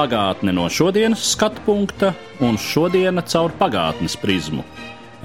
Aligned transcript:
Pagātne 0.00 0.54
no 0.56 0.62
šodienas 0.72 1.20
skatu 1.34 1.60
punkta 1.66 2.14
un 2.40 2.54
šodienas 2.56 3.26
caur 3.34 3.52
pagātnes 3.52 4.14
prizmu. 4.16 4.62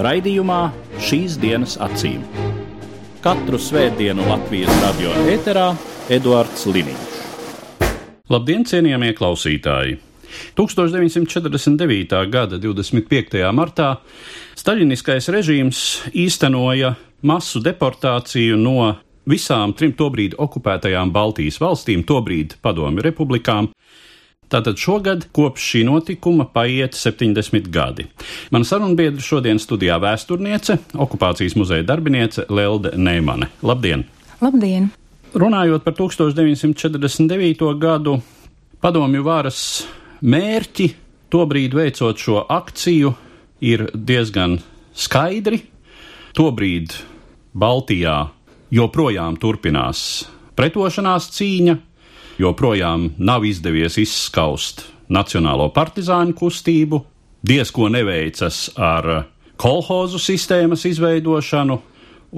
Raidījumā 0.04 0.58
šīs 1.00 1.38
dienas 1.40 1.78
acīm. 1.80 2.26
Katru 3.24 3.56
svētdienu 3.56 4.26
Latvijas 4.28 4.82
radio 4.82 5.14
eterā 5.32 5.70
Eduards 6.12 6.66
Liniņš. 6.68 7.16
Labdien, 8.36 8.66
cienījamie 8.68 9.14
klausītāji! 9.16 9.96
1949. 10.60 12.20
gada 12.36 12.60
25. 12.60 13.40
martā 13.56 13.94
Staļiniskais 14.60 15.32
režīms 15.32 15.86
īstenoja 16.12 16.98
masu 17.24 17.64
deportāciju 17.64 18.60
no 18.60 18.92
visām 19.24 19.72
trim 19.72 19.96
tobrīd 19.96 20.36
okupētajām 20.36 21.16
Baltijas 21.16 21.64
valstīm, 21.64 22.04
tobrīd 22.04 22.60
Padomju 22.60 23.08
republikām. 23.08 23.72
Tātad 24.52 24.78
šogad 24.78 25.26
kopš 25.34 25.70
šī 25.72 25.82
notikuma 25.88 26.46
paiet 26.54 26.94
70 26.98 27.70
gadi. 27.74 28.06
Mana 28.54 28.68
sarunbiedra 28.68 29.24
šodien 29.24 29.60
studijā 29.62 29.98
vēsturniece, 30.02 30.78
okupācijas 30.94 31.58
muzeja 31.58 31.86
darbiniece 31.88 32.46
Lelde 32.50 32.94
Neimane. 32.98 33.50
Labdien! 33.66 34.06
Labdien! 34.42 34.92
Runājot 35.36 35.84
par 35.84 35.98
1949. 35.98 37.66
gadu, 37.82 38.20
padomju 38.80 39.24
varas 39.26 39.60
mērķi, 40.22 40.92
tobrīd 41.34 41.76
veicot 41.76 42.22
šo 42.22 42.46
akciju, 42.48 43.12
ir 43.66 43.90
diezgan 43.92 44.60
skaidri. 44.96 45.60
Tobrīd 46.36 46.94
Baltijā 47.56 48.16
joprojām 48.76 49.36
turpinās 49.40 50.00
pretošanās 50.56 51.30
cīņa, 51.36 51.76
joprojām 52.42 53.12
nav 53.18 53.46
izdevies 53.46 53.98
izskaust 54.02 54.86
Nacionālo 55.06 55.68
partizāņu 55.70 56.34
kustību, 56.34 57.00
diezko 57.46 57.92
neveicas 57.94 58.72
ar 58.82 59.28
kolhozu 59.62 60.18
sistēmas 60.18 60.88
izveidošanu, 60.90 61.78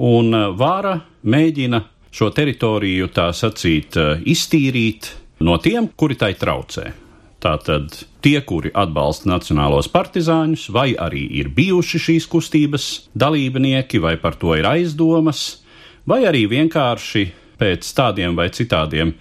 un 0.04 0.36
vara 0.58 0.98
mēģina 1.24 1.80
šo 2.12 2.28
teritoriju, 2.34 3.08
tā 3.08 3.30
sacīt, 3.32 3.96
iztīrīt 4.28 5.10
no 5.44 5.56
tiem, 5.62 5.88
kuri 5.96 6.18
tai 6.20 6.34
traucē. 6.38 6.92
Tātad 7.38 7.94
tie, 8.20 8.40
kuri 8.42 8.72
atbalsta 8.74 9.30
nacionālos 9.30 9.86
partizāņus, 9.94 10.68
vai 10.74 10.90
arī 10.98 11.22
ir 11.38 11.52
bijuši 11.54 12.00
šīs 12.08 12.26
kustības 12.30 12.86
dalībnieki, 13.14 14.00
vai 14.02 14.16
par 14.18 14.34
to 14.36 14.56
ir 14.58 14.66
aizdomas, 14.66 15.62
vai 16.08 16.24
arī 16.26 16.48
vienkārši 16.50 17.28
pēc 17.58 17.88
tādiem 17.96 18.36
vai 18.38 18.48
citādiem 18.54 19.12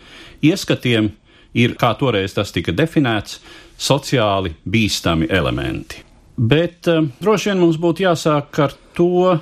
ieskatiem 0.46 1.10
ir, 1.58 1.76
kā 1.80 1.94
toreiz 2.00 2.36
tas 2.38 2.54
tika 2.54 2.74
definēts, 2.76 3.40
sociāli 3.78 4.54
bīstami 4.66 5.30
elementi. 5.30 6.04
Bet 6.38 6.88
uh, 6.90 7.04
droši 7.22 7.52
vien 7.52 7.62
mums 7.62 7.80
būtu 7.82 8.06
jāsāk 8.06 8.60
ar 8.62 8.74
to, 8.98 9.38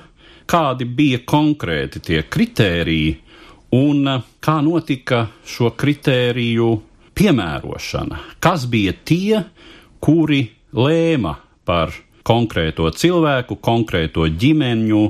kādi 0.48 0.88
bija 0.88 1.22
konkrēti 1.28 2.02
tie 2.04 2.22
kritēriji 2.32 3.16
un 3.76 4.08
uh, 4.08 4.24
kā 4.40 4.59
notika 4.64 5.25
šo 5.48 5.74
kritēriju 5.75 6.69
piemērošana. 7.16 8.19
Kas 8.44 8.68
bija 8.72 8.96
tie, 9.03 9.42
kuri 10.03 10.44
lēma 10.75 11.36
par 11.68 11.94
konkrēto 12.25 12.90
cilvēku, 12.96 13.59
konkrēto 13.64 14.28
ģimeņu 14.28 15.03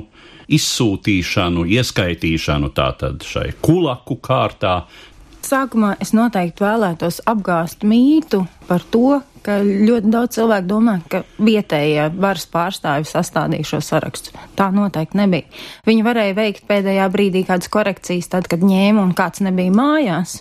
izsūtīšanu, 0.52 1.66
ieskaitīšanu 1.78 2.72
tātad 2.76 3.26
šai 3.26 3.50
kulaku 3.64 4.18
kārtā, 4.22 4.80
Sākumā 5.46 5.92
es 6.02 6.10
noteikti 6.10 6.64
vēlētos 6.64 7.20
apgāzt 7.30 7.84
mītu 7.86 8.40
par 8.66 8.82
to, 8.90 9.20
ka 9.46 9.58
ļoti 9.62 10.10
daudz 10.10 10.36
cilvēku 10.36 10.68
domā, 10.70 10.96
ka 11.10 11.22
vietējie 11.38 12.08
varas 12.18 12.46
pārstāvi 12.50 13.06
sastādīja 13.08 13.68
šo 13.70 13.80
sarakstu. 13.84 14.34
Tā 14.58 14.68
noteikti 14.74 15.20
nebija. 15.20 15.46
Viņi 15.86 16.06
varēja 16.06 16.36
veikt 16.36 16.66
pēdējā 16.68 17.06
brīdī 17.14 17.44
kādas 17.46 17.70
korekcijas, 17.72 18.30
tad, 18.32 18.48
kad 18.50 18.64
ņēma 18.66 19.04
un 19.04 19.14
kāds 19.16 19.44
nebija 19.46 19.74
mājās, 19.74 20.40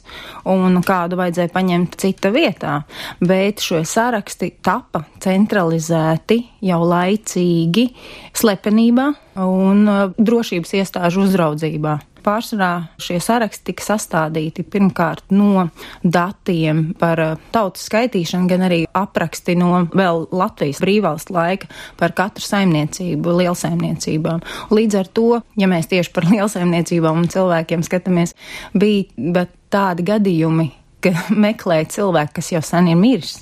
un 0.50 0.82
kādu 0.86 1.20
vajadzēja 1.22 1.54
paņemt 1.54 2.00
cita 2.02 2.34
vietā. 2.34 2.80
Bet 3.22 3.64
šo 3.64 3.84
saraksti 3.86 4.56
tapa 4.66 5.06
centralizēti 5.24 6.42
jau 6.66 6.82
laicīgi 6.90 7.88
slepenībā 8.36 9.12
un 9.46 9.86
uh, 9.86 10.04
drošības 10.18 10.78
iestāžu 10.82 11.26
uzraudzībā 11.28 12.00
pārsvarā 12.26 12.72
šie 13.02 13.20
saraksti 13.24 13.72
tika 13.72 13.86
sastādīti 13.86 14.66
pirmkārt 14.68 15.34
no 15.36 15.68
datiem 16.02 16.88
par 17.00 17.22
uh, 17.22 17.34
tautas 17.54 17.86
skaitīšanu, 17.90 18.50
gan 18.50 18.66
arī 18.68 18.82
apraksti 18.96 19.58
no 19.60 19.86
vēl 19.94 20.26
Latvijas 20.36 20.82
brīvvalsts 20.84 21.34
laika 21.34 21.70
par 22.00 22.16
katru 22.18 22.46
saimniecību, 22.46 23.38
lielsaimniecībām. 23.42 24.44
Līdz 24.76 25.02
ar 25.02 25.12
to, 25.18 25.28
ja 25.60 25.70
mēs 25.72 25.92
tieši 25.92 26.14
par 26.16 26.30
lielsaimniecībām 26.32 27.22
un 27.24 27.30
cilvēkiem 27.32 27.86
skatāmies, 27.86 28.36
bija 28.74 29.46
tādi 29.74 30.06
gadījumi, 30.08 30.70
ka 31.06 31.14
meklē 31.46 31.84
cilvēku, 31.92 32.40
kas 32.40 32.54
jau 32.56 32.64
sen 32.66 32.90
ir 32.92 33.00
miris 33.00 33.40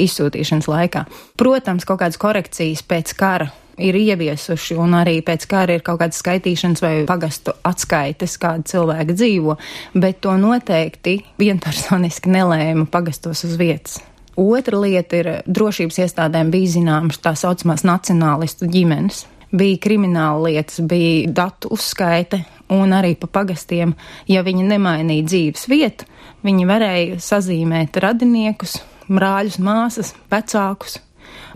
izsūtīšanas 0.00 0.66
laikā. 0.70 1.04
Protams, 1.38 1.86
kaut 1.86 2.00
kādas 2.02 2.18
korekcijas 2.20 2.82
pēc 2.88 3.14
kara 3.18 3.52
ir 3.78 3.98
ieviesuši, 3.98 4.76
un 4.80 4.96
arī 4.98 5.18
pēc 5.26 5.46
kara 5.50 5.76
ir 5.76 5.84
kaut 5.86 6.00
kādas 6.02 6.20
skaitīšanas 6.22 6.82
vai 6.84 6.94
pagastu 7.08 7.54
atskaites, 7.66 8.38
kāda 8.42 8.66
cilvēka 8.74 9.16
dzīvo, 9.16 9.58
bet 9.98 10.22
to 10.24 10.34
noteikti 10.40 11.18
vienpersoniski 11.40 12.32
nelēma 12.34 12.86
pagastos 12.90 13.44
uz 13.48 13.56
vietas. 13.60 14.00
Otra 14.40 14.80
lieta 14.82 15.20
ir 15.20 15.28
drošības 15.46 16.00
iestādēm 16.06 16.50
bija 16.50 16.72
zināmas 16.72 17.20
tā 17.22 17.36
saucamās 17.38 17.84
nacionālistu 17.86 18.66
ģimenes. 18.66 19.28
Bija 19.54 19.78
krimināla 19.78 20.48
lietas, 20.48 20.80
bija 20.82 21.28
datu 21.30 21.70
uzskaite, 21.76 22.40
un 22.74 22.90
arī 22.96 23.12
pa 23.14 23.28
pagastiem, 23.30 23.94
ja 24.26 24.42
viņi 24.42 24.66
nemainīja 24.66 25.28
dzīves 25.28 25.68
vietu, 25.70 26.08
viņi 26.42 26.66
varēja 26.66 27.20
sazīmēt 27.22 28.00
radiniekus, 28.02 28.80
brāļus, 29.06 29.60
māsas, 29.62 30.10
vecākus, 30.32 30.98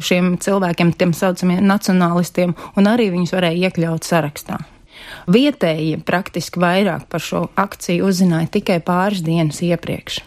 šiem 0.01 0.37
cilvēkiem, 0.43 0.95
tiem 0.99 1.15
saucamiem 1.17 1.65
nacionālistiem, 1.67 2.55
un 2.77 2.91
arī 2.91 3.11
viņus 3.15 3.35
varēja 3.37 3.69
iekļaut 3.69 4.09
sarakstā. 4.09 4.59
Vietējie 5.31 6.01
praktiski 6.07 6.61
vairāk 6.63 7.07
par 7.13 7.23
šo 7.23 7.45
akciju 7.59 8.09
uzzināja 8.09 8.51
tikai 8.59 8.81
pāris 8.85 9.23
dienas 9.25 9.63
iepriekš. 9.65 10.23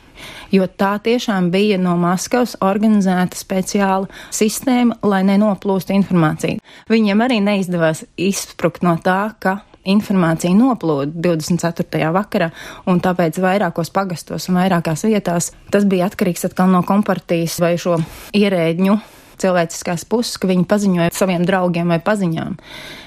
Jo 0.54 0.68
tā 0.68 0.94
tiešām 1.02 1.50
bija 1.54 1.80
no 1.82 1.96
Maskavas 1.98 2.54
organizēta 2.62 3.40
speciāla 3.40 4.10
sistēma, 4.30 5.00
lai 5.02 5.24
nenoplūstu 5.26 5.96
informācija. 5.98 6.62
Viņiem 6.92 7.24
arī 7.26 7.40
neizdevās 7.42 8.04
izsprukt 8.20 8.86
no 8.86 8.98
tā, 9.02 9.34
ka 9.42 9.62
informācija 9.90 10.54
noplūda 10.54 11.10
24. 11.26 12.12
vakarā, 12.14 12.52
un 12.86 13.02
tāpēc 13.02 13.40
vairākos 13.42 13.90
pagastos 13.96 14.46
un 14.52 14.60
vairākās 14.62 15.08
vietās 15.08 15.50
tas 15.74 15.88
bija 15.90 16.12
atkarīgs 16.12 16.46
atkal 16.52 16.70
no 16.70 16.84
kompartijas 16.86 17.58
vai 17.64 17.74
šo 17.82 17.98
ierēģņu 18.38 19.00
cilvēciskās 19.42 20.06
puses, 20.10 20.38
ka 20.42 20.50
viņi 20.50 20.68
paziņoja 20.70 21.14
saviem 21.16 21.46
draugiem 21.48 21.92
vai 21.94 22.00
paziņām. 22.04 22.58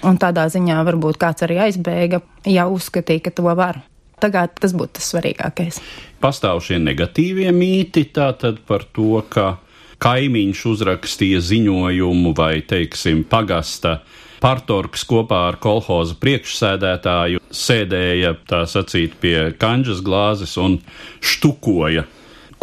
Un 0.08 0.20
tādā 0.20 0.46
ziņā 0.52 0.80
varbūt 0.86 1.18
kāds 1.22 1.46
arī 1.46 1.60
aizbēga, 1.68 2.22
ja 2.50 2.68
uzskatīja, 2.70 3.26
ka 3.28 3.34
to 3.34 3.50
var. 3.54 3.82
Tagad 4.22 4.54
tas 4.60 4.72
būtu 4.76 4.98
tas 4.98 5.10
svarīgākais. 5.12 5.80
Pastāv 6.22 6.62
šie 6.64 6.78
negatīvie 6.80 7.50
mīti 7.52 8.06
tātad 8.14 8.62
par 8.66 8.86
to, 8.96 9.18
ka 9.28 9.56
kaimiņš 10.04 10.64
uzrakstīja 10.70 11.40
ziņojumu 11.44 12.34
vai, 12.36 12.58
teiksim, 12.66 13.24
pagasta 13.28 14.00
partorgs 14.44 15.06
kopā 15.08 15.46
ar 15.48 15.56
kolhoza 15.60 16.16
priekšsēdētāju 16.20 17.40
sēdēja, 17.54 18.34
tā 18.48 18.64
sacīt, 18.68 19.16
pie 19.20 19.54
kanģas 19.60 20.02
glāzes 20.04 20.58
un 20.60 20.78
štukoja 21.24 22.04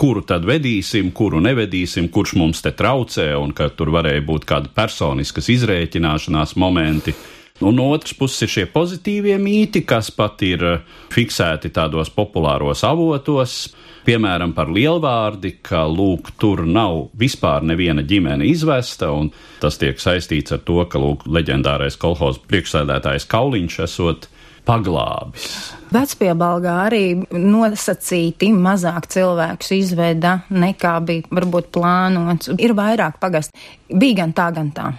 kuru 0.01 0.23
tad 0.25 0.47
vedīsim, 0.49 1.11
kuru 1.13 1.37
nevedīsim, 1.45 2.07
kurš 2.09 2.33
mums 2.39 2.63
te 2.65 2.71
traucē, 2.73 3.27
un 3.37 3.53
ka 3.53 3.69
tur 3.77 3.91
varēja 3.93 4.23
būt 4.25 4.47
kādi 4.49 4.71
personiskas 4.73 5.51
izrēķināšanās 5.53 6.55
momenti. 6.57 7.13
Un 7.61 7.77
no 7.77 7.91
otras 7.93 8.15
puses 8.17 8.41
ir 8.41 8.49
šie 8.49 8.63
pozitīvie 8.73 9.35
mīti, 9.37 9.83
kas 9.85 10.09
pat 10.15 10.41
ir 10.41 10.63
eh, 10.65 10.79
fiksēti 11.13 11.69
tādos 11.75 12.09
populāros 12.15 12.81
avotos, 12.87 13.75
piemēram, 14.07 14.55
par 14.57 14.71
lielvārdi, 14.73 15.59
ka 15.61 15.83
lūk, 15.85 16.31
tur 16.41 16.63
nav 16.65 17.11
vispār 17.21 17.61
neviena 17.69 18.01
ģimene 18.01 18.47
izvesta, 18.49 19.11
un 19.13 19.29
tas 19.61 19.77
tiek 19.77 20.01
saistīts 20.01 20.57
ar 20.57 20.63
to, 20.65 20.79
ka 20.89 21.03
lūk, 21.03 21.27
leģendārais 21.29 21.99
kolhoz 22.01 22.41
priekšsēdētājs 22.49 23.29
Kauliņš 23.29 23.77
esot 23.85 24.25
paglābis. 24.65 25.80
Vecpiebalgā 25.91 26.73
arī 26.85 27.05
nosacīti 27.35 28.53
mazāk 28.55 29.09
cilvēkus 29.11 29.73
izveda 29.75 30.37
nekā 30.49 30.97
bija 31.03 31.27
varbūt 31.35 31.71
plānots. 31.75 32.51
Ir 32.57 32.75
vairāk 32.77 33.19
pagast. 33.19 33.55
Bija 33.91 34.23
gan 34.23 34.35
tā, 34.35 34.51
gan 34.55 34.75
tā 34.75 34.91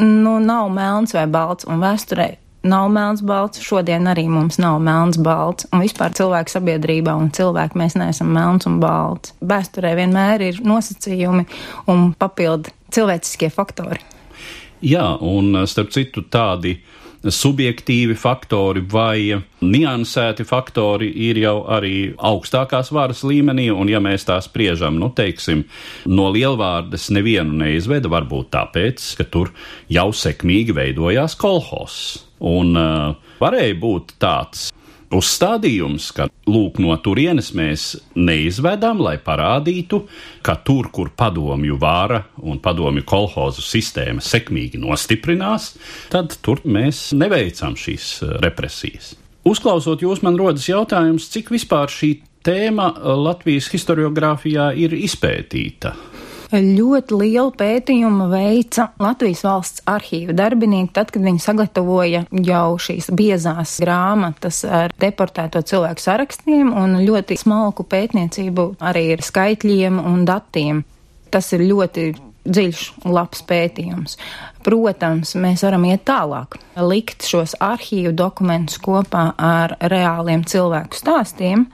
nu, 0.00 0.38
nav 0.38 0.70
melns 0.70 1.14
vai 1.14 1.26
balts, 1.30 1.66
un 1.68 1.80
vēsturē 1.82 2.28
nav 2.70 2.90
melns 2.92 3.22
balts, 3.24 3.62
šodien 3.64 4.08
arī 4.10 4.26
mums 4.28 4.58
nav 4.60 4.80
melns 4.84 5.18
balts, 5.20 5.66
un 5.72 5.84
vispār 5.84 6.14
cilvēku 6.16 6.52
sabiedrībā 6.52 7.14
un 7.16 7.30
cilvēki 7.36 7.80
mēs 7.80 7.96
neesam 8.00 8.32
melns 8.36 8.68
un 8.68 8.80
balts. 8.82 9.34
Vēsturē 9.40 9.94
vienmēr 9.98 10.46
ir 10.50 10.62
nosacījumi 10.64 11.46
un 11.92 12.10
papildu 12.20 12.72
cilvēciskie 12.92 13.52
faktori. 13.54 14.02
Jā, 14.80 15.04
un 15.20 15.52
starp 15.68 15.90
citu 15.92 16.24
tādi 16.32 16.78
subjektīvi 17.20 18.14
faktori 18.16 18.80
vai 18.88 19.36
niansēti 19.60 20.46
faktori 20.48 21.10
ir 21.28 21.40
jau 21.42 21.58
arī 21.68 22.14
augstākās 22.16 22.88
varas 22.96 23.20
līmenī, 23.28 23.68
un 23.74 23.90
ja 23.92 24.00
mēs 24.00 24.24
tā 24.28 24.38
spriežam, 24.40 24.96
nu, 25.00 25.10
teiksim, 25.12 25.66
no 26.08 26.30
lielvārdes 26.32 27.10
nevienu 27.12 27.60
neizveda, 27.60 28.08
varbūt 28.08 28.48
tāpēc, 28.56 29.12
ka 29.20 29.28
tur 29.28 29.52
jau 29.92 30.08
sekmīgi 30.16 30.76
veidojās 30.76 31.36
kolhos. 31.40 32.00
Un 32.40 32.72
uh, 32.80 33.32
varēja 33.42 33.76
būt 33.76 34.16
tāds 34.22 34.70
uzstādījums, 35.14 36.10
ka 36.14 36.28
lūk, 36.50 36.78
no 36.82 36.94
turienes 37.02 37.50
mēs 37.56 37.86
neizvedam, 38.14 39.02
lai 39.02 39.16
parādītu, 39.22 40.04
ka 40.46 40.56
tur, 40.66 40.90
kur 40.94 41.12
padomju 41.16 41.78
vāra 41.80 42.22
un 42.42 42.60
padomju 42.62 43.04
kolhozu 43.08 43.64
sistēma 43.64 44.22
sekmīgi 44.24 44.80
nostiprinās, 44.80 45.74
tad 46.12 46.36
tur 46.44 46.62
mēs 46.64 47.10
neveicam 47.16 47.76
šīs 47.78 48.12
eh, 48.22 48.36
represijas. 48.44 49.14
Uzklausot 49.50 50.02
jūs, 50.04 50.20
man 50.22 50.36
rodas 50.36 50.68
jautājums, 50.68 51.30
cik 51.32 51.54
vispār 51.54 51.88
šī 51.90 52.14
tēma 52.44 52.92
Latvijas 53.20 53.70
historiografijā 53.72 54.70
ir 54.76 54.94
izpētīta. 54.96 55.94
Ļoti 56.50 57.14
lielu 57.14 57.52
pētījumu 57.54 58.26
veica 58.32 58.88
Latvijas 58.98 59.44
valsts 59.46 59.84
arhīva 59.86 60.34
darbinieki, 60.34 60.90
tad, 60.96 61.12
kad 61.14 61.22
viņi 61.22 61.42
sagatavoja 61.44 62.24
jau 62.46 62.78
šīs 62.82 63.12
biezās 63.14 63.76
grāmatas 63.84 64.64
ar 64.66 64.90
deportēto 64.98 65.62
cilvēku 65.62 66.02
sarakstiem 66.02 66.72
un 66.74 66.98
ļoti 67.04 67.38
smalku 67.38 67.86
pētniecību 67.86 68.66
arī 68.82 69.04
ar 69.14 69.22
skaitļiem 69.22 70.02
un 70.02 70.26
datiem. 70.26 70.82
Tas 71.30 71.52
ir 71.54 71.62
ļoti 71.68 72.08
dziļš 72.48 72.84
un 73.04 73.14
labs 73.14 73.42
pētījums. 73.46 74.16
Protams, 74.64 75.32
mēs 75.40 75.62
varam 75.64 75.86
iet 75.88 76.02
tālāk, 76.08 76.58
likt 76.84 77.24
šos 77.24 77.54
arhīvu 77.64 78.12
dokumentus 78.16 78.80
kopā 78.82 79.30
ar 79.40 79.76
reāliem 79.80 80.44
cilvēku 80.44 80.98
stāstiem 81.00 81.64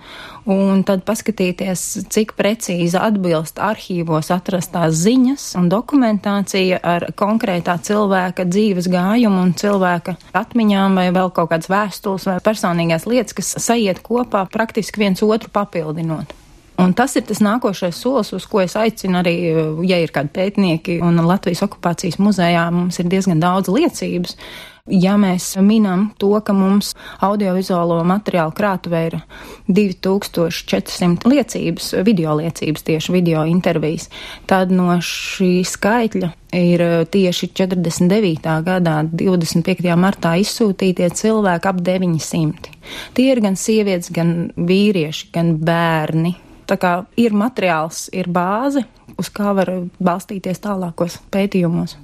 un 0.47 0.85
tad 0.87 1.03
paskatīties, 1.07 1.83
cik 2.15 2.37
precīzi 2.39 2.95
atbilst 3.01 3.59
arhīvos 3.63 4.31
atrastās 4.35 4.95
ziņas 5.03 5.49
un 5.59 5.67
dokumentācija 5.73 6.79
ar 6.79 7.09
konkrētā 7.19 7.75
cilvēka 7.83 8.47
dzīves 8.47 8.87
gājumu 8.93 9.43
un 9.49 9.55
cilvēka 9.59 10.15
atmiņām 10.39 11.03
vai 11.03 11.09
vēl 11.11 11.35
kaut 11.35 11.51
kādas 11.51 11.71
vēstules 11.73 12.31
vai 12.31 12.39
personīgās 12.39 13.11
lietas, 13.11 13.35
kas 13.35 13.55
sajiet 13.67 14.03
kopā 14.07 14.47
praktiski 14.53 15.03
viens 15.03 15.27
otru 15.27 15.51
papildinot. 15.51 16.46
Un 16.77 16.93
tas 16.93 17.15
ir 17.17 17.25
tas 17.25 17.41
nākošais 17.41 17.97
solis, 17.97 18.35
uz 18.37 18.45
ko 18.51 18.61
es 18.61 18.77
aicinu 18.77 19.23
arī, 19.23 19.37
ja 19.89 19.97
ir 20.03 20.13
kādi 20.13 20.33
pētnieki, 20.37 21.01
un 21.05 21.23
Latvijas 21.25 21.65
okupācijas 21.65 22.21
muzejā 22.21 22.67
mums 22.75 23.01
ir 23.01 23.09
diezgan 23.13 23.41
daudz 23.41 23.73
liecības. 23.73 24.37
Ja 24.87 25.17
mēs 25.19 25.49
minam 25.67 26.13
to, 26.21 26.29
ka 26.47 26.55
mums 26.55 26.93
audiovizuālo 27.25 27.97
materiālu 28.07 28.53
krātuvē 28.55 29.01
ir 29.09 29.17
2400 29.67 31.27
liecības, 31.27 31.89
video 32.07 32.37
liecības, 32.39 32.85
tieši 32.87 33.17
video 33.17 33.43
intervijas, 33.51 34.07
tad 34.47 34.71
no 34.71 34.93
šī 35.03 35.65
skaitļa 35.67 36.31
ir 36.61 36.87
tieši 37.11 37.51
49. 37.57 38.47
gadā, 38.69 39.01
25. 39.11 39.91
martā 39.99 40.37
izsūtītie 40.45 41.11
cilvēki 41.19 41.73
ap 41.73 41.83
900. 41.91 42.75
Tie 43.17 43.31
ir 43.33 43.43
gan 43.43 43.59
sievietes, 43.59 44.15
gan 44.15 44.53
vīrieši, 44.55 45.33
gan 45.35 45.57
bērni, 45.67 46.37
Tā 46.67 46.77
kā 46.83 46.93
ir 47.21 47.37
materiāls, 47.37 48.09
ir 48.17 48.27
bāze, 48.33 48.83
uz 49.15 49.31
kā 49.31 49.53
var 49.55 49.71
balstīties 50.03 50.63
tālākos 50.65 51.21
pētījumos. 51.31 51.97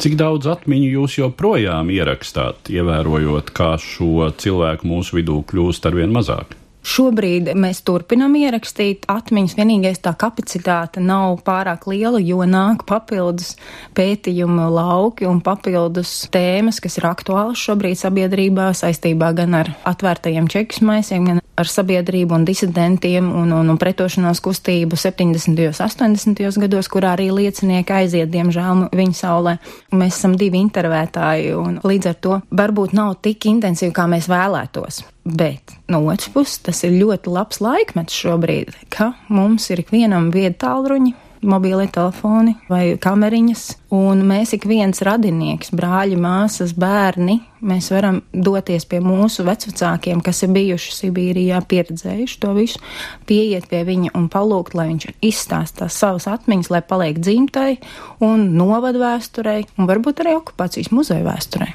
Cik 0.00 0.16
daudz 0.16 0.48
atmiņu 0.48 0.94
jūs 0.94 1.18
joprojām 1.18 1.90
ierakstāt, 1.92 2.70
ievērojot, 2.72 3.52
kā 3.56 3.74
šo 3.80 4.30
cilvēku 4.40 4.88
mūsu 4.88 5.18
vidū 5.18 5.42
kļūst 5.48 5.88
arvien 5.90 6.12
mazāk? 6.12 6.56
Šobrīd 6.80 7.50
mēs 7.60 7.82
turpinām 7.84 8.32
ierakstīt 8.40 9.04
atmiņas, 9.12 9.56
vienīgais 9.58 10.00
tā 10.00 10.14
kapacitāte 10.16 11.02
nav 11.04 11.42
pārāk 11.44 11.84
liela, 11.90 12.20
jo 12.24 12.40
nāk 12.48 12.86
papildus 12.88 13.52
pētījumu 13.96 14.70
lauki 14.72 15.28
un 15.28 15.42
papildus 15.44 16.14
tēmas, 16.32 16.80
kas 16.80 16.96
ir 16.96 17.10
aktuālas 17.10 17.60
šobrīd 17.60 18.00
sabiedrībā 18.00 18.70
saistībā 18.76 19.34
gan 19.36 19.58
ar 19.60 19.74
atvērtajiem 19.92 20.48
čekus 20.48 20.80
maisiem, 20.80 21.28
gan 21.28 21.44
ar 21.60 21.68
sabiedrību 21.68 22.38
un 22.38 22.48
disidentiem 22.48 23.28
un, 23.28 23.52
un, 23.52 23.70
un 23.74 23.80
pretošanās 23.80 24.40
kustību 24.40 24.96
70. 24.96 25.60
un 25.68 26.16
80. 26.16 26.60
gados, 26.64 26.88
kurā 26.88 27.12
arī 27.16 27.28
liecinieki 27.34 27.96
aiziet, 28.00 28.32
diemžēl, 28.32 28.86
viņa 28.96 29.20
saulē. 29.20 29.56
Mēs 29.92 30.16
esam 30.16 30.38
divi 30.40 30.62
intervētāji, 30.64 31.52
un 31.60 31.80
līdz 31.84 32.12
ar 32.12 32.20
to 32.24 32.40
varbūt 32.56 32.96
nav 32.96 33.18
tik 33.24 33.50
intensīvi, 33.52 33.92
kā 33.96 34.08
mēs 34.10 34.30
vēlētos. 34.32 35.04
Bet 35.30 35.74
no 35.88 36.02
otras 36.08 36.30
puses, 36.34 36.58
tas 36.66 36.82
ir 36.86 36.96
ļoti 36.98 37.30
labs 37.30 37.60
laikmets 37.62 38.16
šobrīd, 38.16 38.72
ka 38.90 39.12
mums 39.30 39.68
ir 39.70 39.84
ikvienam 39.84 40.30
vieta 40.34 40.66
tālruņi 40.66 41.12
mobīlie 41.40 41.86
telefoni 41.92 42.54
vai 42.68 42.96
kameriņas, 43.00 43.62
un 43.96 44.24
mēs 44.28 44.52
ik 44.56 44.66
viens 44.68 45.00
radinieks, 45.04 45.72
brāļi, 45.76 46.18
māsas, 46.20 46.74
bērni, 46.76 47.38
mēs 47.64 47.90
varam 47.94 48.20
doties 48.32 48.84
pie 48.88 49.00
mūsu 49.04 49.44
vecvecākiem, 49.46 50.20
kas 50.24 50.42
ir 50.44 50.52
bijuši 50.56 50.96
Sibīrijā, 50.98 51.62
pieredzējuši 51.70 52.38
to 52.42 52.52
visu, 52.58 52.82
pieiet 53.28 53.70
pie 53.70 53.82
viņa 53.88 54.12
un 54.18 54.28
palūgt, 54.32 54.76
lai 54.76 54.90
viņš 54.92 55.08
izstāsta 55.30 55.88
savas 55.88 56.28
atmiņas, 56.30 56.72
lai 56.74 56.82
paliek 56.84 57.20
dzimtai 57.22 57.78
un 58.24 58.50
novadu 58.58 59.00
vēsturei, 59.02 59.64
un 59.78 59.88
varbūt 59.90 60.24
arī 60.24 60.36
okupācijas 60.40 60.92
muzeja 60.92 61.24
vēsturei. 61.24 61.72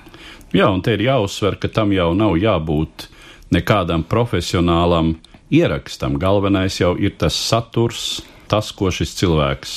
Jā, 0.56 0.70
un 0.70 0.86
te 0.86 0.94
ir 0.96 1.08
jāuzsver, 1.08 1.58
ka 1.60 1.72
tam 1.74 1.92
jau 1.96 2.14
nav 2.16 2.38
jābūt 2.40 3.10
nekādam 3.54 4.04
profesionālam 4.08 5.16
ierakstam. 5.54 6.18
Galvenais 6.22 6.80
jau 6.80 6.96
ir 6.98 7.16
tas 7.20 7.36
saturs, 7.38 8.24
tas, 8.52 8.72
ko 8.76 8.92
šis 8.94 9.16
cilvēks 9.20 9.74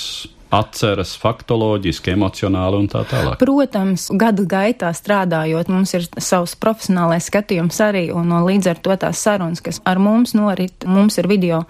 atceras 0.54 1.12
faktoloģiski, 1.20 2.14
emocionāli 2.16 2.78
un 2.80 2.88
tā 2.88 3.02
tālāk. 3.08 3.37
Protams, 3.40 4.08
gadu 4.16 4.46
gaitā 4.48 4.90
strādājot, 4.96 5.68
mums 5.72 5.92
ir 5.96 6.06
savs 6.16 6.56
profesionālais 6.60 7.28
skatījums 7.28 7.80
arī, 7.84 8.06
un 8.14 8.30
no 8.32 8.40
līdz 8.46 8.72
ar 8.72 8.80
to 8.84 8.96
tās 9.04 9.20
sarunas, 9.25 9.60
kas 9.64 9.82
ar 9.88 10.00
mums 10.00 10.32
norit, 10.38 10.88
mums 10.88 11.20
ir 11.20 11.28
video 11.28 11.64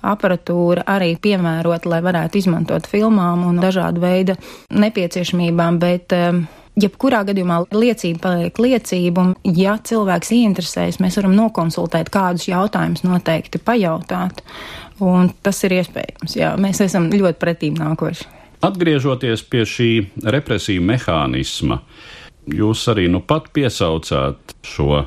aparatūra 0.00 0.86
arī 0.88 1.12
piemērota, 1.20 1.90
lai 1.90 2.00
varētu 2.04 2.40
izmantot 2.40 2.86
filmām 2.88 3.42
un 3.48 3.58
dažādu 3.60 4.00
veidu 4.00 4.38
nepieciešamībām, 4.72 5.82
bet 5.82 6.14
um, 6.16 6.44
jebkurā 6.78 7.22
gadījumā 7.28 7.62
liecība 7.74 8.22
paliek 8.26 8.60
liecība, 8.62 9.24
un 9.24 9.56
ja 9.56 9.76
cilvēks 9.82 10.32
ieinteresējas, 10.36 11.00
mēs 11.02 11.18
varam 11.20 11.34
nokonsultēt, 11.38 12.12
kādus 12.12 12.48
jautājumus 12.50 13.04
noteikti 13.06 13.62
pajautāt. 13.64 14.44
Un 15.00 15.30
tas 15.42 15.56
ir 15.64 15.78
iespējams. 15.78 16.36
Jā, 16.36 16.52
mēs 16.60 16.82
esam 16.84 17.08
ļoti 17.12 17.40
pretīm 17.40 17.78
nākoši. 17.80 18.28
Atgriežoties 18.60 19.42
pie 19.48 19.64
šī 19.64 19.90
represiju 20.34 20.82
mehānisma, 20.84 21.80
jūs 22.52 22.84
arī 22.92 23.06
nu 23.08 23.22
pat 23.24 23.48
piesaucāt 23.56 24.52
šo 24.66 25.06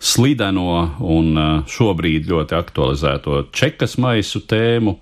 slideno 0.00 0.74
un 1.00 1.40
šobrīd 1.68 2.28
ļoti 2.28 2.56
aktualizēto 2.56 3.46
čekas 3.56 3.96
maisu 4.00 4.42
tēmu, 4.48 4.98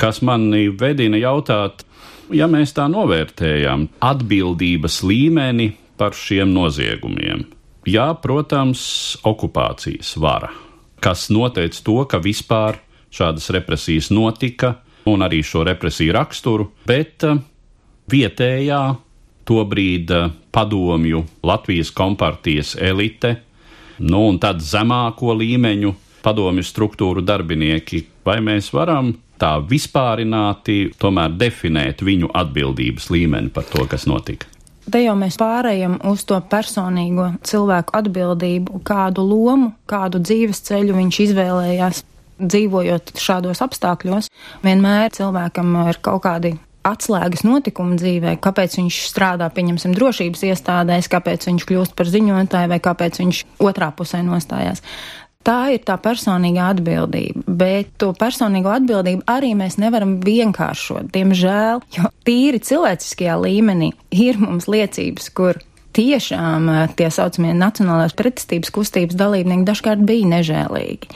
kas 0.00 0.22
manī 0.24 0.66
vedina 0.72 1.20
jautāt, 1.20 1.84
ja 2.36 2.48
mēs 2.50 2.74
tā 2.76 2.88
novērtējam 2.90 3.88
atbildības 4.02 5.02
līmeni 5.06 5.72
par 6.00 6.16
šiem 6.16 6.52
noziegumiem. 6.54 7.46
Jā, 7.88 8.12
protams, 8.22 8.82
okupācijas 9.26 10.14
vara, 10.22 10.52
kas 11.02 11.28
noteica 11.34 11.82
to, 11.82 11.98
ka 12.06 12.20
vispār 12.22 12.78
šādas 13.12 13.50
represijas 13.54 14.10
notika, 14.14 14.76
un 15.10 15.24
arī 15.26 15.42
šo 15.42 15.64
represiju 15.66 16.14
raksturu, 16.14 16.68
bet 16.86 17.26
eh, 17.26 17.40
vietējā 18.12 18.82
tobrīd 19.48 20.12
eh, 20.14 20.30
padomju 20.54 21.24
Latvijas 21.42 21.90
kompartijas 21.90 22.76
elite, 22.78 23.34
nu 23.98 24.28
un 24.30 24.38
tad 24.42 24.62
zemāko 24.62 25.34
līmeņu 25.38 25.94
padomju 26.22 26.62
struktūru 26.62 27.24
darbinieki, 27.26 28.04
vai 28.26 28.38
mēs 28.44 28.70
varam 28.74 29.12
tā 29.42 29.56
vispārināti 29.66 30.92
tomēr 31.02 31.34
definēt 31.38 32.04
viņu 32.06 32.30
atbildības 32.42 33.10
līmeni 33.10 33.52
par 33.54 33.66
to, 33.70 33.86
kas 33.90 34.06
notika? 34.10 34.48
Te 34.90 34.98
jau 34.98 35.14
mēs 35.14 35.36
pārējām 35.38 36.00
uz 36.10 36.24
to 36.26 36.40
personīgo 36.50 37.28
cilvēku 37.46 37.94
atbildību, 38.00 38.80
kādu 38.86 39.22
lomu, 39.22 39.70
kādu 39.86 40.18
dzīves 40.22 40.62
ceļu 40.66 40.96
viņš 40.98 41.20
izvēlējās 41.28 42.02
dzīvojot 42.42 43.14
šādos 43.22 43.62
apstākļos. 43.62 44.28
Vienmēr 44.64 45.14
cilvēkam 45.14 45.76
ir 45.86 46.02
kaut 46.02 46.24
kādi 46.26 46.56
atslēgas 46.82 47.44
notikumi 47.46 47.94
dzīvē, 48.00 48.36
kāpēc 48.42 48.76
viņš 48.80 48.98
strādā, 49.12 49.46
pieņemsim, 49.54 49.94
drošības 49.94 50.42
iestādēs, 50.50 51.08
kāpēc 51.12 51.46
viņš 51.46 51.66
kļūst 51.68 51.94
par 51.98 52.10
ziņotāju 52.10 52.72
vai 52.72 52.80
kāpēc 52.82 53.20
viņš 53.22 53.42
otrā 53.62 53.92
pusē 53.94 54.24
nostājās. 54.26 54.82
Tā 55.42 55.72
ir 55.74 55.82
tā 55.86 55.96
personīgā 55.98 56.68
atbildība, 56.76 57.42
bet 57.46 57.96
to 57.98 58.12
personīgo 58.14 58.70
atbildību 58.70 59.24
arī 59.30 59.52
mēs 59.58 59.78
nevaram 59.82 60.20
vienkāršot, 60.22 61.10
diemžēl, 61.14 61.82
jo 61.96 62.10
tīri 62.26 62.62
cilvēciskajā 62.62 63.40
līmenī 63.42 63.90
ir 64.14 64.38
mums 64.38 64.68
liecības, 64.70 65.28
kur 65.34 65.58
tiešām 65.96 66.68
eh, 66.72 66.82
tie 66.96 67.08
saucamie 67.12 67.52
nacionālās 67.56 68.14
pretestības 68.18 68.72
kustības 68.74 69.18
dalībnieki 69.18 69.66
dažkārt 69.68 70.04
bija 70.08 70.28
nežēlīgi. 70.32 71.10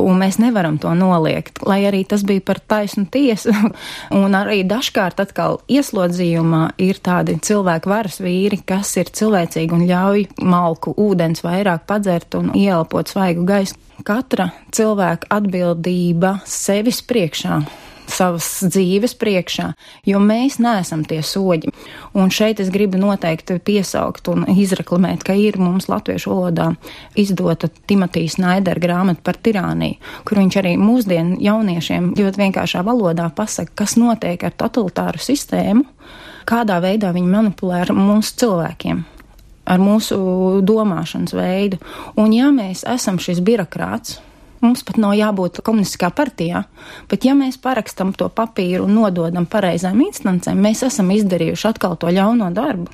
Un 0.00 0.20
mēs 0.22 0.40
nevaram 0.42 0.78
to 0.82 0.92
noliegt, 0.96 1.62
lai 1.66 1.82
arī 1.88 2.02
tas 2.08 2.24
bija 2.26 2.44
par 2.46 2.60
taisnu 2.60 3.06
tiesu. 3.10 3.54
Un 4.20 4.36
arī 4.38 4.62
dažkārt 4.68 5.20
atkal 5.22 5.60
ieslodzījumā 5.70 6.62
ir 6.82 7.02
tādi 7.02 7.38
cilvēku 7.42 7.90
varas 7.90 8.20
vīri, 8.22 8.60
kas 8.66 8.94
ir 9.00 9.12
cilvēcīgi 9.14 9.76
un 9.76 9.86
ļauj 9.90 10.26
malku 10.42 10.94
ūdens 11.00 11.44
vairāk 11.46 11.86
padzert 11.90 12.38
un 12.38 12.52
ielpot 12.58 13.10
svaigu 13.10 13.46
gaisu. 13.48 13.78
Katra 14.00 14.46
cilvēka 14.72 15.28
atbildība 15.36 16.38
sevis 16.48 17.02
priekšā 17.04 17.60
savas 18.12 18.46
dzīves 18.66 19.14
priekšā, 19.20 19.70
jo 20.08 20.20
mēs 20.22 20.58
neesam 20.62 21.04
tie 21.08 21.20
soļi. 21.24 21.72
Un 22.18 22.32
šeit 22.34 22.62
es 22.62 22.70
gribu 22.72 23.00
noteikti 23.00 23.58
piesaukt 23.64 24.30
un 24.32 24.46
izreklamēt, 24.50 25.24
ka 25.26 25.36
ir 25.38 25.58
mums 25.60 25.88
latviešu 25.90 26.32
valodā 26.32 26.70
izdota 27.18 27.70
Timotīs 27.90 28.38
Naidera 28.40 28.82
grāmata 28.82 29.24
par 29.24 29.38
tirāniju, 29.40 30.00
kur 30.28 30.42
viņš 30.42 30.58
arī 30.62 30.74
mūsdienu 30.80 31.38
jauniešiem 31.44 32.12
ļoti 32.18 32.44
vienkāršā 32.44 32.84
valodā 32.86 33.30
pasaka, 33.34 33.82
kas 33.82 33.96
notiek 34.00 34.42
ar 34.44 34.56
totalitāru 34.56 35.22
sistēmu, 35.22 35.86
kādā 36.50 36.80
veidā 36.82 37.14
viņi 37.14 37.32
manipulē 37.36 37.84
ar 37.86 37.96
mūsu 37.96 38.36
cilvēkiem 38.44 39.06
ar 39.70 39.78
mūsu 39.78 40.16
domāšanas 40.66 41.34
veidu. 41.36 41.78
Un 42.18 42.32
ja 42.34 42.48
mēs 42.54 42.82
esam 42.90 43.20
šis 43.22 43.38
birokrāts, 43.44 44.18
Mums 44.60 44.82
pat 44.84 44.98
nav 45.00 45.14
jābūt 45.16 45.62
komunistiskā 45.64 46.10
partijā, 46.12 46.66
bet 47.08 47.24
ja 47.24 47.32
mēs 47.36 47.56
parakstam 47.62 48.12
to 48.12 48.28
papīru 48.28 48.84
un 48.84 48.98
nododam 48.98 49.46
pareizām 49.48 50.02
instancēm, 50.04 50.60
mēs 50.60 50.84
esam 50.84 51.08
izdarījuši 51.14 51.68
atkal 51.70 51.96
to 52.00 52.12
ļauno 52.12 52.50
darbu. 52.52 52.92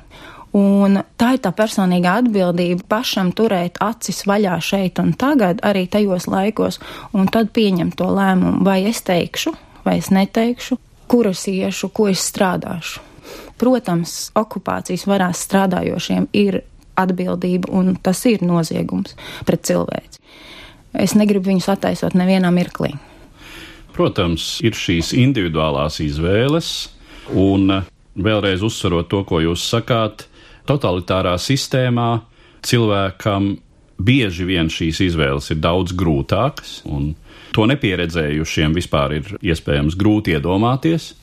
Un 0.55 1.01
tā 1.19 1.33
ir 1.35 1.41
tā 1.43 1.51
personīgā 1.51 2.13
atbildība 2.21 2.85
pašam 2.95 3.33
turēt 3.35 3.81
acis 3.83 4.23
vaļā 4.29 4.55
šeit 4.63 5.01
un 5.03 5.11
tagad, 5.19 5.59
arī 5.67 5.83
tajos 5.91 6.29
laikos, 6.31 6.79
un 7.11 7.27
tad 7.27 7.51
pieņemt 7.53 7.97
to 7.99 8.07
lēmumu, 8.15 8.63
vai 8.65 8.79
es 8.87 9.03
teikšu, 9.05 9.51
vai 9.83 9.97
es 9.99 10.07
neteikšu, 10.15 10.79
kur 11.11 11.27
es 11.33 11.43
iešu, 11.51 11.91
ko 11.91 12.07
es 12.13 12.23
strādāšu. 12.31 13.03
Protams, 13.59 14.31
okupācijas 14.39 15.03
varās 15.09 15.43
strādājošiem 15.43 16.29
ir 16.37 16.61
atbildība, 16.97 17.73
un 17.75 17.97
tas 18.01 18.23
ir 18.29 18.45
noziegums 18.45 19.17
pret 19.45 19.67
cilvēci 19.67 20.23
es 20.93 21.15
negribu 21.17 21.51
viņus 21.51 21.69
attaisot 21.73 22.15
nevienā 22.17 22.51
mirklī. 22.53 22.93
Protams, 23.97 24.59
ir 24.61 24.77
šīs 24.77 25.13
individuālās 25.17 25.99
izvēles, 26.05 26.71
un 27.33 27.81
vēlreiz 28.17 28.63
uzsverot 28.65 29.09
to, 29.09 29.23
ko 29.25 29.41
jūs 29.41 29.63
sakāt, 29.71 30.27
totalitārā 30.69 31.33
sistēmā 31.41 32.09
cilvēkam 32.67 33.55
bieži 33.97 34.45
vien 34.45 34.69
šīs 34.69 35.01
izvēles 35.07 35.49
ir 35.53 35.61
daudz 35.63 35.95
grūtākas, 35.97 36.81
un 36.85 37.15
to 37.55 37.65
nepieredzējušiem 37.69 38.75
vispār 38.77 39.17
ir 39.17 39.31
iespējams 39.41 39.97
grūti 39.97 40.35
iedomāties, 40.37 41.13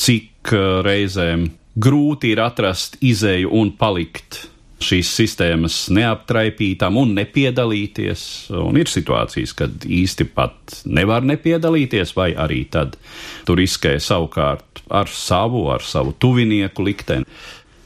cik 0.00 0.54
reizēm 0.86 1.50
grūti 1.76 2.32
ir 2.32 2.40
atrast 2.44 2.96
izēju 3.04 3.52
un 3.60 3.74
palikt 3.76 4.46
šīs 4.84 5.10
sistēmas 5.16 5.76
neaptraipītām 5.94 6.98
un 7.00 7.14
nepiedalīties. 7.16 8.24
Un 8.62 8.78
ir 8.80 8.90
situācijas, 8.90 9.54
kad 9.58 9.86
īsti 9.86 10.28
pat 10.34 10.82
nevar 10.84 11.24
nepiedalīties, 11.28 12.14
vai 12.18 12.32
arī 12.34 12.64
tad 12.72 12.98
tur 13.46 13.60
riskē 13.62 13.96
savukārt 14.02 14.84
ar 14.92 15.10
savu, 15.10 15.66
ar 15.72 15.84
savu 15.86 16.14
tuvinieku 16.18 16.84
likteni. 16.86 17.28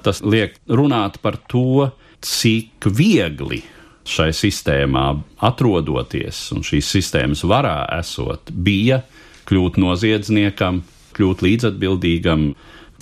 Tas 0.07 0.23
liek 0.23 0.59
runāt 0.69 1.21
par 1.23 1.39
to, 1.51 1.91
cik 2.23 2.89
viegli 2.97 3.63
šai 4.07 4.31
sistēmā 4.35 5.09
atrodoties 5.47 6.47
un 6.55 6.63
šīs 6.67 6.91
sistēmas 6.95 7.43
varā 7.47 7.81
esot, 7.99 8.53
bija 8.55 9.03
kļūt 9.47 9.79
noziedzniekam, 9.83 10.83
kļūt 11.17 11.43
līdzatbildīgam 11.47 12.51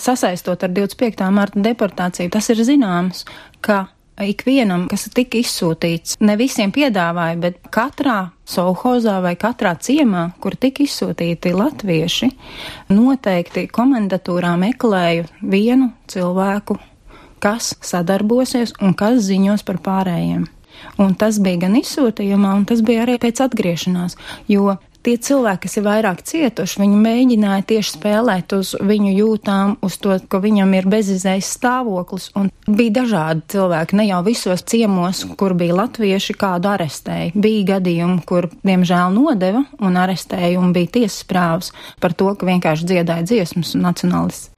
sasaistot 0.00 0.64
ar 0.66 0.72
25. 0.74 1.28
marta 1.30 1.60
deportāciju, 1.62 2.32
tas 2.34 2.48
ir 2.50 2.62
zināms, 2.66 3.24
ka 3.64 3.86
ikvienam, 4.20 4.86
kas 4.90 5.08
tika 5.14 5.40
izsūtīts, 5.40 6.18
ne 6.22 6.36
visiem 6.38 6.72
piedāvāja, 6.74 7.38
bet 7.40 7.58
katrā 7.74 8.30
sovhozā 8.48 9.16
vai 9.24 9.34
katrā 9.40 9.74
ciemā, 9.80 10.28
kur 10.42 10.54
tika 10.60 10.84
izsūtīti 10.84 11.54
latvieši, 11.56 12.30
noteikti 12.94 13.66
komendatūrā 13.74 14.54
meklēju 14.60 15.26
vienu 15.42 15.90
cilvēku, 16.10 16.78
kas 17.42 17.74
sadarbosies 17.84 18.76
un 18.84 18.94
kas 18.96 19.24
ziņos 19.26 19.66
par 19.66 19.80
pārējiem. 19.84 20.46
Un 21.00 21.14
tas 21.18 21.38
bija 21.42 21.64
gan 21.64 21.78
izsūtījumā, 21.78 22.54
un 22.58 22.64
tas 22.68 22.82
bija 22.84 23.04
arī 23.06 23.16
pēc 23.22 23.40
atgriešanās, 23.46 24.18
jo 24.50 24.76
tie 25.04 25.14
cilvēki, 25.20 25.66
kas 25.66 25.76
ir 25.78 25.84
vairāk 25.86 26.22
cietuši, 26.26 26.80
viņi 26.82 27.00
mēģināja 27.04 27.66
tieši 27.70 27.94
spēlēt 27.98 28.54
uz 28.56 28.72
viņu 28.80 29.12
jūtām, 29.12 29.76
uz 29.84 29.98
to, 30.02 30.16
ka 30.28 30.40
viņam 30.42 30.72
ir 30.78 30.88
bezizējas 30.90 31.50
stāvoklis. 31.58 32.30
Un 32.38 32.50
bija 32.66 33.00
dažādi 33.00 33.44
cilvēki, 33.54 33.98
ne 34.00 34.08
jau 34.08 34.22
visos 34.26 34.64
ciemos, 34.70 35.24
kur 35.40 35.56
bija 35.58 35.76
latvieši, 35.82 36.36
kādu 36.40 36.72
arestēja. 36.72 37.34
Bija 37.34 37.74
gadījumi, 37.74 38.22
kur, 38.28 38.48
diemžēl, 38.64 39.12
nodeva 39.14 39.64
un 39.84 40.00
arestēja 40.00 40.58
un 40.60 40.72
bija 40.76 40.94
tiesas 41.00 41.22
prāvas 41.28 41.70
par 42.00 42.16
to, 42.16 42.32
ka 42.38 42.48
vienkārši 42.48 42.90
dziedāja 42.90 43.28
dziesmas 43.28 43.76
un 43.76 43.86
nacionālists. 43.88 44.50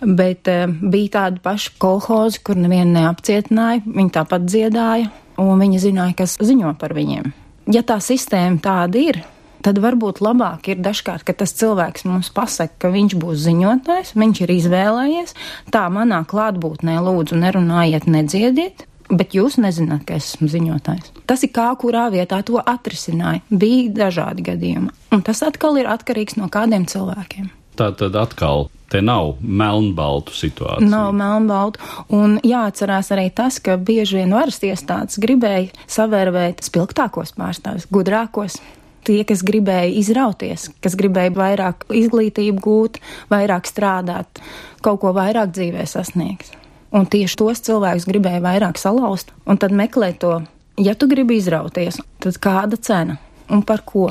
Bet 0.00 0.48
e, 0.48 0.64
bija 0.80 1.12
tādi 1.18 1.42
paši 1.44 1.74
kolhozi, 1.80 2.40
kur 2.44 2.56
nevienu 2.56 2.94
neapcietināja, 2.94 3.82
viņi 3.84 4.14
tāpat 4.14 4.46
dziedāja, 4.48 5.10
un 5.40 5.60
viņi 5.60 5.82
zināja, 5.82 6.16
kas 6.22 6.38
ziņo 6.40 6.72
par 6.80 6.94
viņiem. 6.96 7.28
Ja 7.70 7.84
tā 7.86 7.98
sistēma 8.02 8.62
tāda 8.64 9.02
ir, 9.02 9.20
tad 9.64 9.80
varbūt 9.82 10.22
labāk 10.24 10.70
ir 10.72 10.82
dažkārt, 10.82 11.24
ka 11.26 11.36
tas 11.36 11.54
cilvēks 11.56 12.06
mums 12.08 12.30
pasaka, 12.34 12.76
ka 12.84 12.92
viņš 12.92 13.16
būs 13.20 13.42
ziņotājs, 13.46 14.14
viņš 14.18 14.44
ir 14.44 14.54
izvēlējies, 14.56 15.36
tā 15.74 15.86
manā 15.92 16.22
klātbūtnē 16.28 16.98
lūdzu 17.04 17.40
nerunājiet, 17.40 18.08
nedziediet. 18.10 18.86
Bet 19.10 19.34
jūs 19.34 19.56
nezināt, 19.58 20.04
ka 20.06 20.20
esmu 20.20 20.46
ziņotājs. 20.46 21.08
Tas 21.26 21.42
ir 21.42 21.50
kā 21.50 21.66
kurā 21.82 22.04
vietā 22.14 22.38
to 22.46 22.60
atrisināja. 22.62 23.42
Bija 23.50 23.88
dažādi 24.04 24.44
gadījumi. 24.46 24.92
Un 25.10 25.24
tas 25.26 25.42
atkal 25.42 25.80
ir 25.80 25.90
atkarīgs 25.90 26.38
no 26.38 26.46
kādiem 26.46 26.86
cilvēkiem. 26.86 27.48
Tā 27.74 27.88
tad 27.98 28.14
atkal 28.18 28.68
te 28.90 29.00
nav 29.02 29.38
melnbaltu 29.40 30.34
situācija. 30.36 30.86
Nav 30.90 31.10
melnbaltu. 31.16 31.82
Un 32.14 32.38
jāatcerās 32.46 33.10
arī 33.14 33.28
tas, 33.34 33.58
ka 33.62 33.74
bieži 33.78 34.20
vien 34.20 34.34
varas 34.34 34.60
iestādes 34.66 35.18
gribēja 35.22 35.70
savērvēt 35.90 36.62
spilgtākos 36.66 37.34
pārstāvis, 37.38 37.86
gudrākos, 37.90 38.58
tie, 39.06 39.22
kas 39.28 39.44
gribēja 39.46 39.90
izrauties, 40.00 40.68
kas 40.84 40.96
gribēja 40.98 41.34
vairāk 41.36 41.86
izglītību 41.94 42.64
gūt, 42.64 43.00
vairāk 43.32 43.68
strādāt, 43.70 44.42
kaut 44.84 45.02
ko 45.02 45.14
vairāk 45.16 45.52
dzīvē 45.56 45.86
sasniegt. 45.88 46.56
Un 46.90 47.06
tieši 47.06 47.38
tos 47.38 47.62
cilvēkus 47.66 48.08
gribēja 48.08 48.42
vairāk 48.42 48.80
salauzt, 48.80 49.30
un 49.46 49.60
tad 49.62 49.74
meklēt 49.76 50.18
to, 50.24 50.40
ja 50.80 50.96
tu 50.98 51.06
gribi 51.10 51.38
izrauties, 51.38 52.00
tad 52.22 52.40
kāda 52.42 52.80
cena 52.80 53.20
un 53.50 53.62
par 53.66 53.84
ko. 53.86 54.10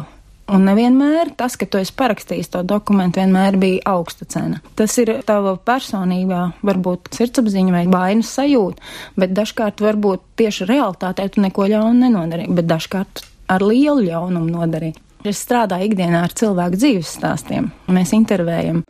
Un 0.50 0.64
nevienmēr 0.66 1.36
tas, 1.38 1.54
ka 1.60 1.68
tu 1.70 1.78
esi 1.78 1.94
parakstījis 1.94 2.50
to 2.56 2.64
dokumentu, 2.66 3.22
vienmēr 3.22 3.58
bija 3.62 3.84
augsta 3.92 4.26
cena. 4.26 4.64
Tas 4.80 4.96
ir 4.98 5.12
tava 5.28 5.54
personībā, 5.62 6.40
varbūt 6.66 7.12
sirdsapziņa 7.14 7.76
vai 7.76 7.84
vainas 7.92 8.32
sajūta, 8.34 8.82
bet 9.20 9.36
dažkārt 9.38 9.84
varbūt 9.86 10.24
tieši 10.42 10.66
realitātē 10.72 11.28
tu 11.30 11.44
neko 11.46 11.70
ļaunu 11.70 12.08
nenodarīji, 12.08 12.56
bet 12.58 12.70
dažkārt 12.72 13.22
ar 13.50 13.66
lielu 13.66 14.06
ļaunumu 14.08 14.50
nodarīt. 14.54 15.00
Es 15.28 15.42
strādāju 15.44 15.90
ikdienā 15.90 16.24
ar 16.24 16.32
cilvēku 16.32 16.80
dzīves 16.80 17.10
stāstiem. 17.18 17.74
Mēs 17.92 18.14
intervējam, 18.16 18.86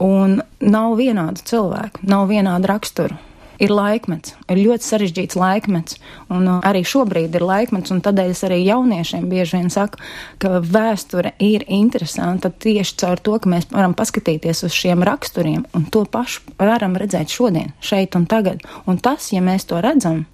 un 0.00 0.38
nav 0.64 0.94
vienādu 0.96 1.44
cilvēku, 1.44 2.06
nav 2.08 2.28
vienādu 2.30 2.70
raksturu. 2.70 3.24
ir 3.58 3.72
laikmets, 3.74 4.36
ir 4.46 4.60
ļoti 4.62 4.86
sarežģīts 4.86 5.34
laikmets, 5.34 5.96
un 6.30 6.46
uh, 6.46 6.58
arī 6.62 6.84
šobrīd 6.86 7.34
ir 7.34 7.42
laikmets, 7.42 7.90
un 7.90 7.98
tādēļ 8.04 8.30
es 8.30 8.42
arī 8.46 8.60
jauniešiem 8.62 9.24
bieži 9.26 9.58
vien 9.58 9.66
saku, 9.74 9.98
ka 10.38 10.60
vēsture 10.62 11.32
ir 11.42 11.64
interesanta 11.66 12.52
tieši 12.54 12.94
caur 13.02 13.18
to, 13.18 13.34
ka 13.42 13.50
mēs 13.50 13.66
varam 13.72 13.96
paskatīties 13.98 14.62
uz 14.68 14.76
šiem 14.78 15.02
raksturiem, 15.02 15.64
un 15.74 15.88
to 15.90 16.04
pašu 16.06 16.54
varam 16.54 16.94
redzēt 17.02 17.34
šodien, 17.34 17.74
šeit 17.82 18.14
un 18.14 18.28
tagad. 18.30 18.62
Un 18.86 19.02
tas, 19.02 19.32
ja 19.34 19.42
mēs 19.42 19.66
to 19.66 19.82
redzam, 19.82 20.28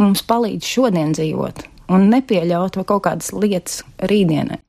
mums 0.00 0.24
palīdz 0.24 0.72
šodien 0.72 1.12
dzīvot 1.12 1.68
un 1.90 2.08
nepieļaut 2.12 2.80
kaut 2.86 3.04
kādas 3.06 3.32
lietas 3.34 3.82
rītdienai. 4.10 4.60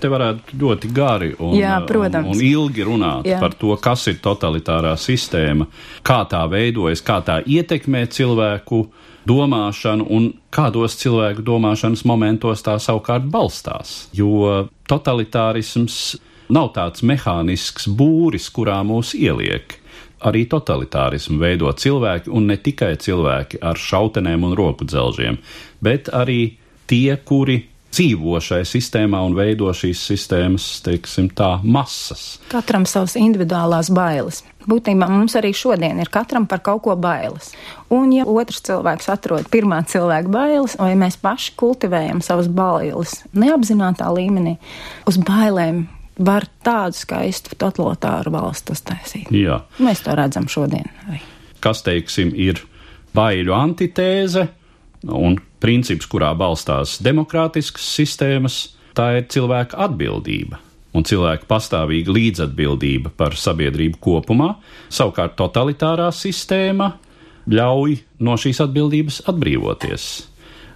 Te 0.00 0.10
varētu 0.12 0.58
ļoti 0.60 0.90
gari 0.92 1.30
un, 1.38 1.54
Jā, 1.56 1.78
protams. 1.88 2.28
un, 2.28 2.36
un 2.36 2.44
ilgi 2.44 2.84
runāt 2.84 3.28
Jā. 3.28 3.38
par 3.40 3.54
to, 3.56 3.72
kas 3.80 4.08
ir 4.10 4.18
totalitārā 4.24 4.92
sistēma, 5.00 5.68
kā 6.04 6.24
tā 6.28 6.42
veidojas, 6.50 7.00
kā 7.04 7.20
tā 7.24 7.38
ietekmē 7.40 8.04
cilvēku 8.12 8.82
domāšanu 9.28 10.04
un 10.12 10.28
kādos 10.52 10.98
cilvēku 11.00 11.44
domāšanas 11.46 12.04
momentos 12.04 12.64
tā 12.66 12.76
savukārt 12.82 13.24
balstās. 13.32 14.10
Jo 14.12 14.66
totalitārisms 14.90 16.18
nav 16.52 16.74
tāds 16.76 17.04
mehānisks 17.06 17.88
būris, 17.88 18.50
kurā 18.52 18.82
mūs 18.84 19.14
ieliek 19.16 19.78
arī 20.24 20.44
totalitārismu 20.50 21.38
veido 21.40 21.72
cilvēki, 21.72 22.32
un 22.32 22.48
ne 22.50 22.56
tikai 22.56 22.94
cilvēki 23.00 23.62
ar 23.64 23.80
šautenēm 23.80 24.46
un 24.48 24.56
roku 24.58 24.86
dzelžiem, 24.88 25.38
bet 25.84 26.10
arī 26.12 26.56
tie, 26.90 27.16
kuri 27.24 27.60
dzīvo 27.94 28.40
šai 28.42 28.62
sistēmā 28.66 29.20
un 29.26 29.36
veido 29.36 29.70
šīs 29.74 30.00
sistēmas, 30.08 30.66
teiksim 30.84 31.28
tā, 31.36 31.56
masas. 31.62 32.40
Katram 32.50 32.86
savas 32.90 33.14
individuālās 33.20 33.90
bailes. 33.94 34.42
Būtībā 34.64 35.06
mums 35.12 35.36
arī 35.36 35.52
šodien 35.54 36.00
ir 36.00 36.10
katram 36.12 36.48
par 36.48 36.62
kaut 36.64 36.82
ko 36.86 36.96
bailes. 36.96 37.52
Un, 37.92 38.14
ja 38.16 38.24
otrs 38.24 38.62
cilvēks 38.64 39.10
atrod 39.12 39.50
pirmā 39.52 39.82
cilvēka 39.90 40.32
bailes, 40.32 40.78
vai 40.80 40.94
mēs 40.98 41.18
paši 41.20 41.52
kultivējam 41.60 42.24
savas 42.24 42.48
bailes 42.48 43.20
neapzinātā 43.36 44.08
līmenī, 44.16 44.56
uz 45.10 45.20
bailēm 45.20 45.84
var 46.18 46.46
tādu 46.64 46.98
skaistu 46.98 47.56
totalitāru 47.58 48.32
valstu 48.34 48.74
uztaisīt. 48.76 49.30
Jā. 49.34 49.62
Mēs 49.82 50.04
to 50.04 50.14
redzam 50.16 50.46
šodien. 50.50 50.86
Arī. 51.08 51.20
Kas, 51.64 51.82
teiksim, 51.86 52.32
ir 52.36 52.60
baiļu 53.16 53.54
antitēze 53.56 54.46
un 55.04 55.38
princips, 55.62 56.08
kurā 56.10 56.32
balstās 56.38 56.98
demokrātiskas 57.04 57.86
sistēmas, 57.96 58.60
tā 58.96 59.10
ir 59.18 59.26
cilvēka 59.32 59.80
atbildība. 59.88 60.60
Un 60.94 61.02
cilvēka 61.02 61.48
pastāvīga 61.50 62.12
līdzatbildība 62.14 63.10
par 63.18 63.34
sabiedrību 63.34 63.98
kopumā, 63.98 64.52
savukārt 64.94 65.34
totalitārā 65.40 66.12
sistēma 66.14 66.92
ļauj 67.50 67.96
no 68.22 68.36
šīs 68.38 68.62
atbildības 68.62 69.24
atbrīvoties, 69.32 70.04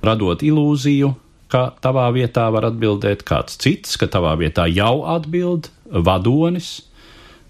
radot 0.04 0.42
ilūziju, 0.42 1.12
ka 1.52 1.68
tavā 1.82 2.08
vietā 2.16 2.48
var 2.52 2.68
atbildēt 2.68 3.24
kāds 3.28 3.58
cits, 3.60 3.96
ka 4.00 4.08
tavā 4.10 4.34
vietā 4.40 4.66
jau 4.70 5.02
atbild 5.08 5.70
vadonis, 5.88 6.88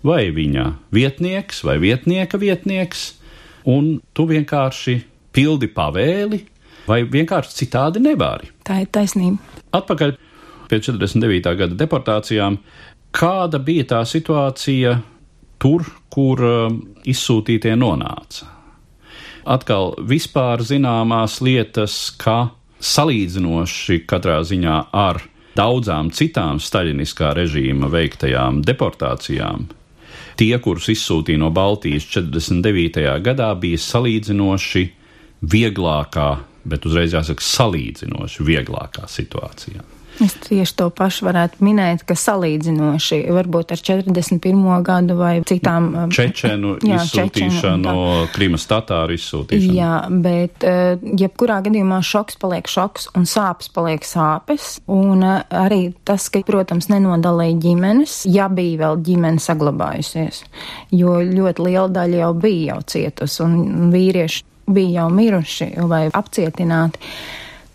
vai 0.06 0.28
viņa 0.34 0.70
vietnieks, 0.94 1.64
vai 1.66 1.78
vietnieka 1.82 2.38
vietnieks, 2.38 3.08
un 3.66 3.98
tu 4.14 4.28
vienkārši 4.30 5.00
pildi 5.34 5.70
pavēli, 5.74 6.40
vai 6.88 7.02
vienkārši 7.04 7.64
citādi 7.64 8.02
nevari. 8.02 8.50
Tā 8.64 8.82
ir 8.84 8.90
taisnība. 8.94 9.42
Atpakaļ 9.76 10.14
pie 10.70 10.80
49. 10.84 11.54
gada 11.58 11.78
deportācijām, 11.78 12.58
kāda 13.14 13.60
bija 13.62 13.86
tā 13.94 14.02
situācija 14.08 14.98
tur, 15.60 15.84
kur 16.12 16.44
um, 16.44 16.78
izsūtītie 17.08 17.74
nonāca? 17.78 18.54
Atkal 19.48 19.94
vispār 20.04 20.62
zināmās 20.66 21.38
lietas, 21.44 22.10
ka 22.20 22.50
salīdzinoši 22.84 24.02
katrā 24.08 24.38
ziņā 24.46 24.76
ar 24.94 25.20
daudzām 25.58 26.12
citām 26.14 26.60
staļiniskā 26.62 27.32
režīma 27.38 27.90
veiktajām 27.90 28.62
deportācijām, 28.66 29.66
tie, 30.38 30.52
kurus 30.62 30.88
izsūtīja 30.94 31.42
no 31.42 31.50
Baltijas 31.54 32.06
49. 32.14 33.02
gadā, 33.26 33.50
bija 33.58 33.82
salīdzinoši 33.82 34.84
vieglākā, 35.42 36.30
bet 36.68 36.86
uzreiz 36.86 37.14
jāsaka 37.16 37.44
salīdzinoši 37.44 38.46
vieglākā 38.46 39.08
situācijā. 39.10 39.97
Es 40.24 40.34
tieši 40.42 40.74
to 40.78 40.88
pašu 40.94 41.28
varētu 41.28 41.62
minēt, 41.62 42.02
ka 42.06 42.16
salīdzinoši 42.18 43.20
varbūt 43.34 43.74
ar 43.74 43.82
41. 43.86 44.64
gadu 44.86 45.16
vai 45.18 45.34
citām 45.46 45.88
um, 45.92 46.14
Čečenu 46.14 46.74
Jā, 46.88 46.98
izsūtīšanu, 47.04 47.94
Krimas 48.34 48.66
tatāru 48.70 49.14
izsūtīšanu. 49.14 49.76
Jā, 49.78 49.92
bet 50.24 50.66
uh, 50.66 50.98
jebkurā 51.22 51.60
gadījumā 51.66 52.00
šoks 52.06 52.38
paliek 52.42 52.70
šoks 52.70 53.12
un 53.18 53.28
sāpes 53.30 53.70
paliek 53.74 54.06
sāpes. 54.06 54.78
Un 54.90 55.22
uh, 55.22 55.40
arī 55.54 55.92
tas, 56.08 56.26
ka, 56.34 56.42
protams, 56.46 56.90
nenodalīja 56.90 57.60
ģimenes, 57.68 58.20
ja 58.32 58.48
bija 58.50 58.82
vēl 58.86 59.02
ģimene 59.06 59.42
saglabājusies, 59.42 60.42
jo 60.98 61.18
ļoti 61.22 61.68
liela 61.68 61.88
daļa 62.00 62.24
jau 62.24 62.32
bija 62.42 62.72
jau 62.72 62.80
cietusi 62.94 63.44
un 63.44 63.92
vīrieši 63.94 64.44
bija 64.68 65.02
jau 65.02 65.10
miruši 65.14 65.70
vai 65.88 66.06
apcietināti. 66.12 67.00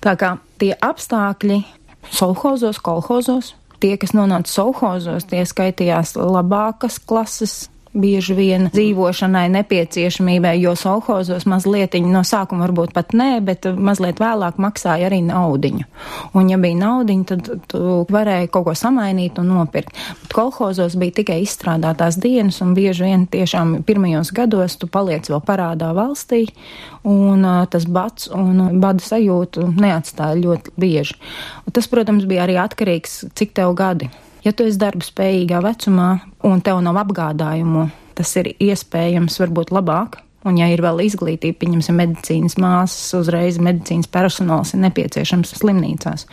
Tā 0.04 0.18
kā 0.20 0.36
tie 0.60 0.74
apstākļi 0.76 1.62
solhozos, 2.12 2.80
kolhozos. 2.80 3.54
Tie, 3.84 3.98
kas 4.00 4.14
nonāca 4.16 4.48
solhozos, 4.48 5.28
tie 5.28 5.44
skaitījās 5.48 6.16
labākas 6.16 7.00
klases. 7.04 7.68
Bieži 7.94 8.34
vien 8.34 8.72
dzīvošanai 8.74 9.52
nepieciešamībai, 9.54 10.56
jo 10.58 10.72
solhozos 10.74 11.44
mazliet 11.46 11.94
no 12.02 12.24
sākuma 12.26 12.66
varbūt 12.66 12.90
pat 12.96 13.14
nē, 13.14 13.38
bet 13.46 13.68
mazliet 13.70 14.18
vēlāk 14.18 14.58
maksāja 14.58 15.12
arī 15.12 15.20
naudiņu. 15.28 15.86
Un, 16.34 16.50
ja 16.50 16.58
bija 16.58 16.80
naudiņa, 16.80 17.28
tad 17.30 17.52
tu 17.70 17.84
varēji 18.10 18.50
kaut 18.50 18.66
ko 18.66 18.74
samainīt 18.78 19.38
un 19.38 19.52
nopirkt. 19.54 19.94
Bet 20.24 20.34
kolhozos 20.34 20.98
bija 20.98 21.20
tikai 21.20 21.38
izstrādātās 21.44 22.18
dienas, 22.18 22.58
un 22.66 22.74
bieži 22.74 23.06
vien 23.06 23.28
tiešām 23.30 23.84
pirmajos 23.86 24.34
gados 24.34 24.80
tu 24.82 24.90
paliec 24.90 25.30
vēl 25.30 25.46
parādā 25.46 25.94
valstī, 25.94 26.48
un 27.06 27.46
tas 27.70 27.86
bats 27.86 28.32
un 28.34 28.82
bada 28.82 29.06
sajūtu 29.06 29.70
neatstāja 29.78 30.42
ļoti 30.42 30.74
bieži. 30.82 31.22
Un 31.68 31.78
tas, 31.78 31.94
protams, 31.94 32.26
bija 32.26 32.48
arī 32.48 32.58
atkarīgs, 32.66 33.20
cik 33.38 33.54
tev 33.62 33.78
gadi. 33.78 34.10
Ja 34.44 34.52
tu 34.52 34.66
esi 34.68 34.80
darba 34.80 35.06
spējīgā 35.06 35.62
vecumā 35.64 36.10
un 36.48 36.62
tev 36.66 36.82
nav 36.84 37.00
apgādājumu, 37.06 37.88
tas 38.18 38.34
ir 38.42 38.52
iespējams 38.60 39.40
varbūt 39.40 39.72
labāk. 39.76 40.20
Un, 40.44 40.58
ja 40.60 40.68
ir 40.68 40.82
vēl 40.84 41.06
izglītība, 41.06 41.56
pieņemsim, 41.62 41.96
medicīnas 41.96 42.58
māsas, 42.60 43.14
uzreiz 43.16 43.62
medicīnas 43.64 44.10
personāls 44.12 44.74
ir 44.76 44.82
nepieciešams 44.84 45.54
slimnīcās. 45.62 46.28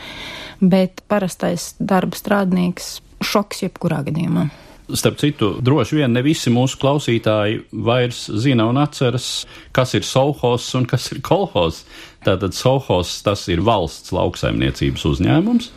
Bet 0.59 1.05
parastais 1.07 1.77
darba 1.79 2.19
strādnieks 2.19 2.97
šoks 3.23 3.63
jebkurā 3.69 4.03
gadījumā. 4.09 4.49
Starp 4.97 5.19
citu, 5.21 5.51
droši 5.63 6.01
vien 6.01 6.13
ne 6.15 6.23
visi 6.25 6.51
mūsu 6.53 6.79
klausītāji 6.81 7.61
vairs 7.87 8.25
zina 8.43 8.67
un 8.71 8.81
atceras, 8.81 9.45
kas 9.77 9.95
ir 9.99 10.07
Sauhos 10.07 10.67
un 10.79 10.87
kas 10.91 11.11
ir 11.15 11.21
kolhos. 11.27 11.85
Tātad 12.27 12.57
Sauhos 12.57 13.13
tas 13.25 13.47
ir 13.49 13.63
valsts 13.65 14.13
lauksaimniecības 14.13 15.07
uzņēmums, 15.13 15.71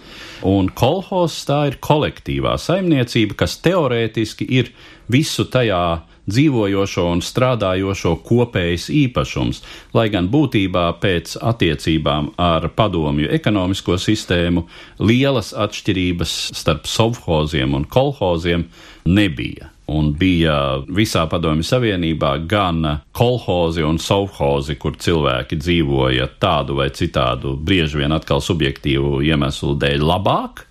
un 0.50 0.72
kolhos 0.76 1.38
tā 1.48 1.62
ir 1.72 1.78
kolektīvā 1.84 2.58
saimniecība, 2.60 3.38
kas 3.44 3.60
teorētiski 3.64 4.50
ir 4.60 4.74
visu 5.12 5.46
tajā 5.48 5.84
dzīvojošo 6.30 7.06
un 7.12 7.22
strādājošo 7.24 8.16
kopējs 8.28 8.88
īpašums, 8.94 9.62
lai 9.98 10.08
gan 10.14 10.30
būtībā 10.32 10.86
pēc 11.04 11.38
attiecībām 11.42 12.34
ar 12.40 12.70
padomju 12.78 13.32
ekonomisko 13.36 14.00
sistēmu 14.00 14.66
lielas 15.04 15.54
atšķirības 15.54 16.38
starp 16.56 16.90
sovhoziem 16.90 17.76
un 17.76 17.88
kolhoziem 17.90 18.68
nebija. 19.06 19.74
Un 19.92 20.14
bija 20.16 20.80
visā 20.88 21.26
Padomju 21.28 21.66
Savienībā 21.68 22.38
gan 22.48 22.86
kolhozi 23.12 23.84
un 23.84 23.98
sovhozi, 24.00 24.78
kur 24.80 24.96
cilvēki 24.96 25.58
dzīvoja 25.60 26.30
tādu 26.40 26.78
vai 26.78 26.88
citādu, 26.96 27.58
bieži 27.60 28.00
vien 28.00 28.16
atkal 28.16 28.40
subjektīvu 28.42 29.20
iemeslu 29.28 29.76
dēļ 29.82 30.06
labāk, 30.08 30.64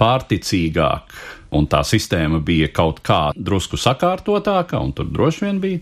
pārticīgāk, 0.00 1.16
un 1.56 1.66
tā 1.70 1.82
sistēma 1.86 2.40
bija 2.44 2.70
kaut 2.74 3.02
kā 3.06 3.20
drusku 3.36 3.80
sakārtotāka, 3.80 4.80
un 4.80 4.92
tur 4.96 5.10
droši 5.10 5.46
vien 5.46 5.62
bija 5.62 5.80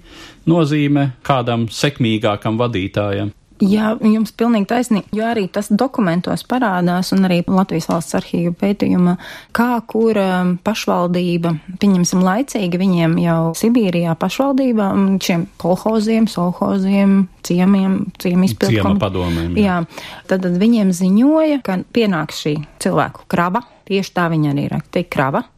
nozīme 0.48 1.11
kādam 1.26 1.68
sekmīgākam 1.72 2.61
vadītājam. 2.61 3.35
Jā, 3.59 3.96
jums 4.07 4.31
pilnīgi 4.38 4.68
taisnība, 4.70 5.09
jo 5.18 5.24
arī 5.26 5.48
tas 5.50 5.66
dokumentos 5.74 6.44
parādās 6.46 7.11
un 7.14 7.26
arī 7.26 7.40
Latvijas 7.50 7.88
valsts 7.90 8.14
arhīva 8.14 8.52
pētījumā, 8.61 9.16
kā 9.57 9.81
kur 9.90 10.18
um, 10.22 10.52
pašvaldība, 10.62 11.57
pieņemsim 11.83 12.22
laicīgi, 12.22 12.78
viņiem 12.78 13.18
jau 13.24 13.40
Sibīrijā 13.59 14.14
pašvaldībā, 14.20 14.92
šiem 15.26 15.48
kolhoziem, 15.59 16.31
solhoziem, 16.31 17.24
ciemiem, 17.46 17.98
ciem 18.22 18.46
izpildu. 18.46 18.78
Ciema 18.78 18.94
padomēm. 19.02 19.59
Jā. 19.59 19.83
jā, 19.83 20.22
tad, 20.31 20.46
tad 20.46 20.62
viņiem 20.62 20.94
ziņoja, 20.94 21.59
ka 21.66 21.81
pienāks 21.83 22.44
šī 22.46 22.59
cilvēku 22.85 23.26
krava, 23.26 23.66
tieši 23.90 24.14
tā 24.14 24.31
viņa 24.31 24.54
arī 24.54 24.70
rakstīja 24.76 25.11
krava 25.11 25.48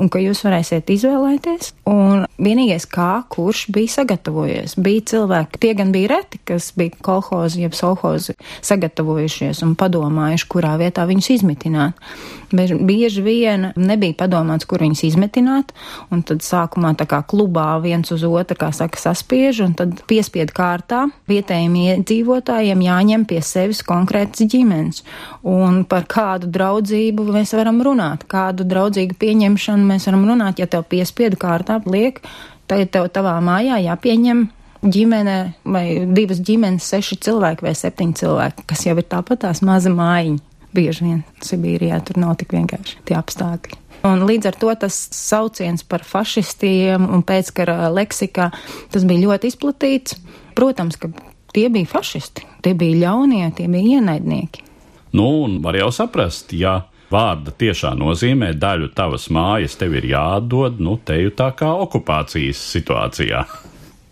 un 0.00 0.10
ka 0.12 0.22
jūs 0.22 0.42
varēsiet 0.46 0.90
izvēlēties. 0.94 1.72
Un 1.90 2.26
vienīgais, 2.40 2.86
kā 2.90 3.22
kurš 3.32 3.66
bija 3.74 3.94
sagatavojies, 4.00 4.76
bija 4.80 5.06
cilvēki, 5.12 5.62
tie 5.62 5.72
gan 5.78 5.94
bija 5.94 6.14
reti, 6.16 6.40
kas 6.48 6.72
bija 6.78 6.96
kolhozi, 7.04 7.64
jeb 7.66 7.76
solhozi 7.78 8.36
sagatavojušies 8.66 9.64
un 9.66 9.76
padomājuši, 9.80 10.50
kurā 10.50 10.76
vietā 10.80 11.06
viņus 11.10 11.32
izmitināt. 11.38 12.12
Bieži 12.50 13.22
vien 13.22 13.68
nebija 13.78 14.16
padomāts, 14.24 14.66
kur 14.66 14.82
viņus 14.82 15.04
izmetināt, 15.06 15.70
un 16.10 16.24
tad 16.26 16.42
sākumā 16.42 16.92
tā 16.98 17.06
kā 17.10 17.20
klubā 17.30 17.68
viens 17.82 18.10
uz 18.10 18.24
otru, 18.26 18.58
kā 18.58 18.72
saka, 18.74 18.98
saspiež, 18.98 19.62
un 19.68 19.76
tad 19.78 20.02
piespiedu 20.10 20.54
kārtā 20.56 21.04
vietējiem 21.30 21.76
iedzīvotājiem 21.84 22.82
jāņem 22.86 23.26
pie 23.30 23.38
sevis 23.46 23.84
konkrētas 23.86 24.50
ģimenes. 24.50 25.04
Un 25.46 25.84
par 25.90 26.08
kādu 26.10 26.50
draudzību 26.50 27.28
mēs 27.30 27.54
varam 27.54 27.78
runāt, 27.86 28.26
kādu 28.30 28.66
draudzīgu 28.66 29.18
pieņemšanu 29.22 29.86
mēs 29.92 30.10
varam 30.10 30.26
runāt, 30.32 30.58
ja 30.58 30.66
tev 30.70 30.88
piespiedu 30.90 31.38
kārtā 31.40 31.78
liek, 31.86 32.18
tagad 32.66 32.90
tev 32.96 33.10
tavā 33.14 33.38
mājā 33.44 33.78
jāpieņem 33.86 34.48
ģimene 34.80 35.38
vai 35.68 35.86
divas 36.10 36.40
ģimenes, 36.42 36.86
seši 36.92 37.20
cilvēki 37.26 37.66
vai 37.68 37.74
septiņi 37.76 38.22
cilvēki, 38.24 38.70
kas 38.70 38.86
jau 38.86 38.96
ir 38.98 39.06
tāpat 39.06 39.44
tās 39.46 39.62
maza 39.66 39.92
mājiņa 39.92 40.49
bieži 40.76 41.06
vien 41.06 41.22
Sibīrijā 41.44 42.00
tur 42.06 42.20
nav 42.22 42.36
tik 42.40 42.54
vienkārši 42.56 43.00
tie 43.08 43.16
apstākļi. 43.18 43.78
Un 44.08 44.22
līdz 44.24 44.48
ar 44.48 44.56
to 44.56 44.72
tas 44.80 44.96
sauciens 45.12 45.84
par 45.84 46.04
fašistiem 46.08 47.04
un 47.04 47.24
pēckara 47.26 47.90
leksikā 47.92 48.48
tas 48.92 49.04
bija 49.04 49.26
ļoti 49.26 49.50
izplatīts. 49.52 50.16
Protams, 50.56 50.96
ka 51.00 51.10
tie 51.52 51.68
bija 51.72 51.88
fašisti, 51.90 52.46
tie 52.64 52.72
bija 52.78 53.02
ļaunie, 53.04 53.44
tie 53.56 53.68
bija 53.68 54.00
ienaidnieki. 54.00 54.64
Nu, 55.12 55.26
un 55.44 55.58
var 55.64 55.76
jau 55.76 55.90
saprast, 55.92 56.54
ja 56.54 56.84
vārda 57.10 57.52
tiešā 57.52 57.92
nozīmē 57.98 58.52
daļu 58.58 58.92
tavas 58.94 59.26
mājas 59.34 59.76
tev 59.78 59.96
ir 59.98 60.06
jāatdod, 60.12 60.78
nu, 60.80 60.96
teju 61.04 61.34
tā 61.36 61.50
kā 61.58 61.72
okupācijas 61.84 62.60
situācijā. 62.76 63.44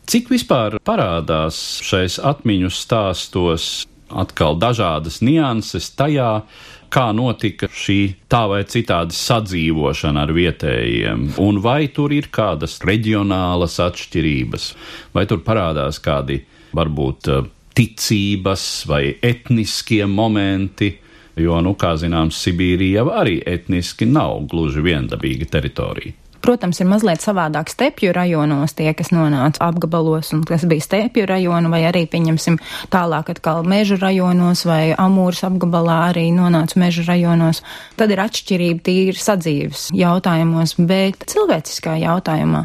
Cik 0.08 0.30
vispār 0.32 0.78
parādās 0.88 1.58
šais 1.84 2.16
atmiņu 2.24 2.70
stāstos 2.72 3.86
atkal 4.10 4.58
dažādas 4.60 5.20
nianses 5.24 5.90
tajā, 5.96 6.42
kā 6.88 7.08
notika 7.12 7.68
šī 7.68 7.98
tā 8.32 8.44
vai 8.48 8.62
citādi 8.68 9.16
sadzīvošana 9.16 10.24
ar 10.24 10.32
vietējiem, 10.32 11.26
un 11.44 11.60
vai 11.64 11.88
tur 11.92 12.14
ir 12.16 12.30
kādas 12.32 12.78
reģionālas 12.84 13.76
atšķirības, 13.84 14.70
vai 15.12 15.26
tur 15.28 15.44
parādās 15.44 16.00
kādi 16.00 16.40
varbūt 16.76 17.32
eh, 17.32 17.50
ticības 17.78 18.64
vai 18.88 19.02
etniskie 19.22 20.04
momenti, 20.08 20.94
jo, 21.38 21.60
nu, 21.62 21.74
kā 21.78 21.94
zināms, 22.00 22.40
Sibīrija 22.42 23.04
arī 23.20 23.38
etniski 23.46 24.08
nav 24.08 24.48
gluži 24.50 24.82
viendabīga 24.82 25.46
teritorija. 25.52 26.27
Protams, 26.44 26.78
ir 26.80 26.88
mazliet 26.88 27.22
savādāk 27.24 27.70
stepju 27.72 28.12
rajonos 28.16 28.76
tie, 28.78 28.92
kas 28.96 29.10
nonāca 29.14 29.62
apgabalos 29.68 30.30
un 30.36 30.44
kas 30.46 30.64
bija 30.68 30.84
stepju 30.84 31.26
rajonu, 31.28 31.70
vai 31.72 31.82
arī, 31.88 32.04
pieņemsim, 32.10 32.58
tālāk 32.92 33.32
atkal 33.34 33.64
meža 33.68 33.98
rajonos 34.00 34.64
vai 34.68 34.94
Amūras 34.98 35.42
apgabalā 35.48 35.98
arī 36.12 36.28
nonāca 36.36 36.78
meža 36.80 37.04
rajonos. 37.08 37.62
Tad 37.98 38.14
ir 38.14 38.22
atšķirība 38.22 38.84
tīri 38.86 39.18
sadzīves 39.18 39.88
jautājumos, 39.96 40.76
bet 40.78 41.26
cilvēciskā 41.28 41.98
jautājumā 42.04 42.64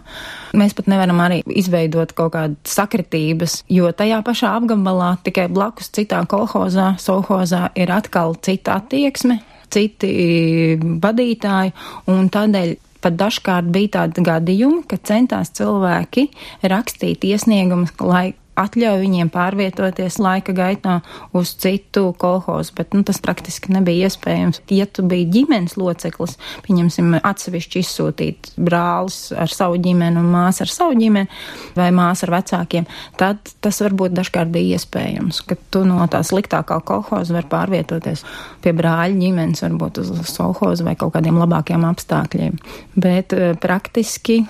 mēs 0.54 0.76
pat 0.78 0.90
nevaram 0.92 1.22
arī 1.24 1.42
izveidot 1.50 2.14
kaut 2.18 2.36
kādas 2.36 2.76
sakritības, 2.78 3.64
jo 3.74 3.90
tajā 3.90 4.22
pašā 4.26 4.54
apgabalā 4.60 5.16
tikai 5.26 5.48
blakus 5.52 5.90
citā 5.94 6.22
kolhozā, 6.30 6.94
solhozā 7.02 7.72
ir 7.80 7.92
atkal 7.94 8.38
cita 8.46 8.78
attieksme, 8.82 9.40
citi 9.74 10.78
vadītāji, 10.78 11.74
un 12.14 12.30
tādēļ 12.34 12.76
pat 13.04 13.18
dažkārt 13.20 13.72
bija 13.74 13.98
tādi 14.00 14.24
gadījumi, 14.26 14.84
ka 14.89 15.00
centās 15.04 15.54
cilvēki 15.58 16.30
rakstīt 16.72 17.28
iesniegumus, 17.28 17.94
lai 18.02 18.32
atļauj 18.60 19.02
viņiem 19.02 19.30
pārvietoties 19.34 20.20
laika 20.22 20.54
gaitā 20.56 21.00
uz 21.36 21.54
citu 21.60 22.12
kolhozu, 22.20 22.74
bet 22.78 22.94
nu, 22.94 23.04
tas 23.08 23.20
praktiski 23.24 23.74
nebija 23.74 24.10
iespējams. 24.10 24.62
Ja 24.74 24.86
tu 24.86 25.06
biji 25.10 25.30
ģimenes 25.34 25.76
loceklis, 25.80 26.38
pieņemsim, 26.66 27.18
atsevišķi 27.24 27.84
izsūtīt 27.84 28.54
brālis 28.58 29.32
ar 29.36 29.52
savu 29.52 29.80
ģimeni 29.82 30.22
un 30.22 30.30
māsu 30.34 30.66
ar 30.66 30.74
savu 30.74 30.98
ģimeni 31.00 31.30
vai 31.78 31.89
māsu 31.96 32.28
ar 32.28 32.36
vecākiem, 32.38 32.88
tad 33.20 33.54
tas 33.63 33.82
varbūt 33.84 34.16
dažkārt 34.18 34.54
bija 34.54 34.78
iespējams, 34.78 35.44
ka 35.50 35.58
tu 35.74 35.84
no 35.88 36.06
tā 36.12 36.24
sliktākā 36.26 36.80
kolhoza 36.86 37.38
var 37.38 37.50
pārvietoties 37.52 38.26
pie 38.63 38.76
brāļa 38.78 39.18
ģimenes, 39.20 39.63
varbūt 39.66 40.04
uz 40.04 40.13
solhozu 40.30 40.86
vai 40.88 40.98
kaut 41.00 41.16
kādiem 41.18 41.39
labākiem 41.42 41.86
apstākļiem. 41.89 42.60
Bet 42.96 43.34
eh, 43.34 43.54
praktiski 43.60 44.44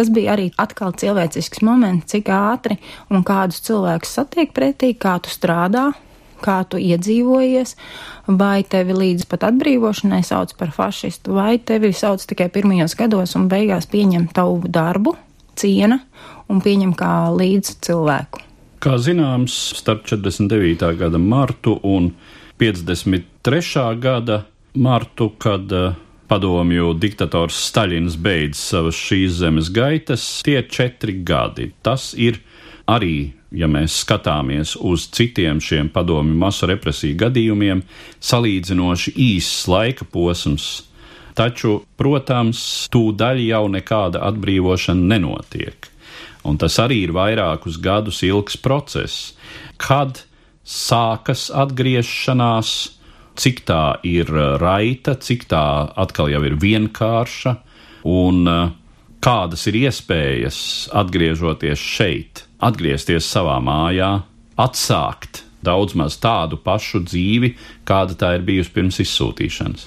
Tas 0.00 0.08
bija 0.08 0.32
arī 0.32 0.46
atkal 0.56 0.94
cilvēcisks 0.96 1.60
moments, 1.60 2.06
cik 2.08 2.30
ātri 2.32 2.78
un 3.12 3.20
kādus 3.20 3.58
cilvēkus 3.66 4.14
satiek 4.16 4.54
pretī, 4.56 4.94
kā 4.96 5.18
tu 5.20 5.28
strādā, 5.28 5.90
kā 6.40 6.62
tu 6.64 6.80
iedzīvojies, 6.80 7.74
vai 8.40 8.62
tevi 8.64 8.96
līdz 8.96 9.26
pat 9.28 9.44
atbrīvošanai 9.50 10.22
sauc 10.24 10.54
par 10.56 10.72
fašistu, 10.72 11.36
vai 11.36 11.58
tevi 11.60 11.92
sauc 11.92 12.24
tikai 12.24 12.48
pirmajos 12.54 12.96
gados 12.96 13.36
un 13.36 13.50
beigās 13.52 13.90
pieņem 13.92 14.30
tavu 14.32 14.62
darbu, 14.72 15.18
ciena 15.60 16.00
un 16.48 16.64
pieņem 16.64 16.96
kā 16.96 17.12
līdz 17.36 17.76
cilvēku. 17.84 18.40
Kā 18.80 18.96
zināms, 18.96 19.52
starp 19.82 20.08
49. 20.08 20.94
gada 20.96 21.20
martu 21.20 21.76
un 21.84 22.14
53. 22.56 23.84
gada 24.00 24.46
martu, 24.80 25.28
kad 25.36 25.76
uh, 25.76 25.92
padomju 26.30 26.94
diktators 27.02 27.58
Staļins 27.66 28.14
beidz 28.22 28.60
savas 28.70 28.98
šīs 28.98 29.40
zemes 29.40 29.70
gaitas, 29.74 30.22
tie 30.46 30.62
četri 30.62 31.16
gadi. 31.26 31.72
Tas 31.82 32.12
ir 32.14 32.38
arī, 32.86 33.32
ja 33.50 33.66
mēs 33.70 33.98
skatāmies 34.04 34.76
uz 34.78 35.08
citiem 35.10 35.58
šiem 35.62 35.90
padomju 35.90 36.36
masu 36.38 36.68
represiju 36.70 37.18
gadījumiem, 37.24 37.82
salīdzinoši 38.22 39.14
īss 39.26 39.66
laika 39.70 40.06
posms. 40.06 40.70
Taču, 41.34 41.80
protams, 41.98 42.62
tūdaļ 42.92 43.42
jau 43.46 43.64
nekāda 43.72 44.22
atbrīvošana 44.30 45.14
nenotiek. 45.14 45.90
Un 46.46 46.58
tas 46.60 46.78
arī 46.82 47.02
ir 47.06 47.14
vairākus 47.16 47.78
gadus 47.82 48.22
ilgs 48.26 48.56
process, 48.60 49.34
kad 49.80 50.22
sākas 50.64 51.48
atgriešanās, 51.50 52.72
cik 53.40 53.64
tā 53.68 53.84
ir 54.06 54.30
uh, 54.34 54.56
raita, 54.60 55.16
cik 55.16 55.48
tā 55.50 55.64
atkal 56.00 56.30
jau 56.32 56.42
ir 56.46 56.58
vienkārša 56.60 57.56
un 58.10 58.44
uh, 58.48 58.72
kādas 59.24 59.66
ir 59.68 59.80
iespējas 59.84 60.60
atgriežoties 60.96 61.80
šeit, 61.80 62.44
atgriezties 62.60 63.28
savā 63.28 63.58
mājā, 63.64 64.12
atsākt 64.60 65.44
daudz 65.64 65.96
maz 65.98 66.16
tādu 66.20 66.56
pašu 66.60 67.02
dzīvi, 67.04 67.54
kāda 67.88 68.16
tā 68.16 68.34
ir 68.38 68.46
bijusi 68.46 68.72
pirms 68.76 69.00
izsūtīšanas. 69.04 69.86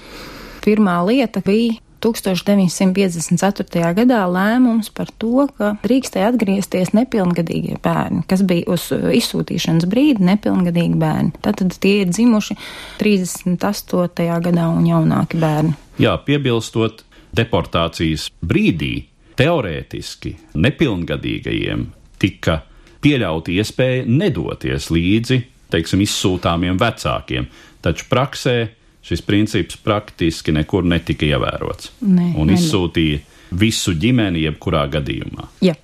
Pirmā 0.64 1.00
lieta 1.06 1.42
bija 1.44 1.80
1954. 2.04 3.92
gadā 3.96 4.20
lēmums 4.28 4.90
par 4.94 5.08
to, 5.18 5.46
ka 5.56 5.72
drīkstēja 5.84 6.28
atgriezties 6.32 6.92
nepilngadīgie 6.96 7.78
bērni, 7.84 8.24
kas 8.28 8.44
bija 8.46 8.68
uz 8.74 8.90
izsūtīšanas 8.92 9.88
brīdi 9.90 10.26
nepilngadīgi 10.28 11.00
bērni. 11.00 11.32
Tātad 11.44 11.74
tie 11.80 12.02
ir 12.02 12.12
dzimuši 12.12 12.58
38. 13.00 14.28
gadā 14.44 14.68
un 14.68 14.86
jaunāki 14.88 15.40
bērni. 15.40 15.74
Jā, 16.02 16.16
piebilstot 16.26 17.04
deportācijas 17.34 18.28
brīdī, 18.44 19.06
teorētiski 19.38 20.36
nepilngadīgajiem 20.60 21.88
tika 22.22 22.60
pieļauta 23.04 23.52
iespēja 23.54 24.06
nedoties 24.08 24.88
līdzi, 24.94 25.40
teiksim, 25.72 26.04
izsūtāmiem 26.04 26.78
vecākiem, 26.80 27.48
taču 27.84 28.08
praksē 28.10 28.56
šis 29.04 29.22
princips 29.24 29.76
praktiski 29.84 30.54
nekur 30.56 30.86
netika 30.88 31.28
ievērots. 31.28 31.92
Ne, 32.06 32.32
un 32.40 32.50
ne, 32.50 32.58
izsūtīja 32.58 33.22
visu 33.54 33.94
ģimeni, 34.00 34.46
jebkurā 34.48 34.86
gadījumā. 34.98 35.50
Ja. 35.64 35.76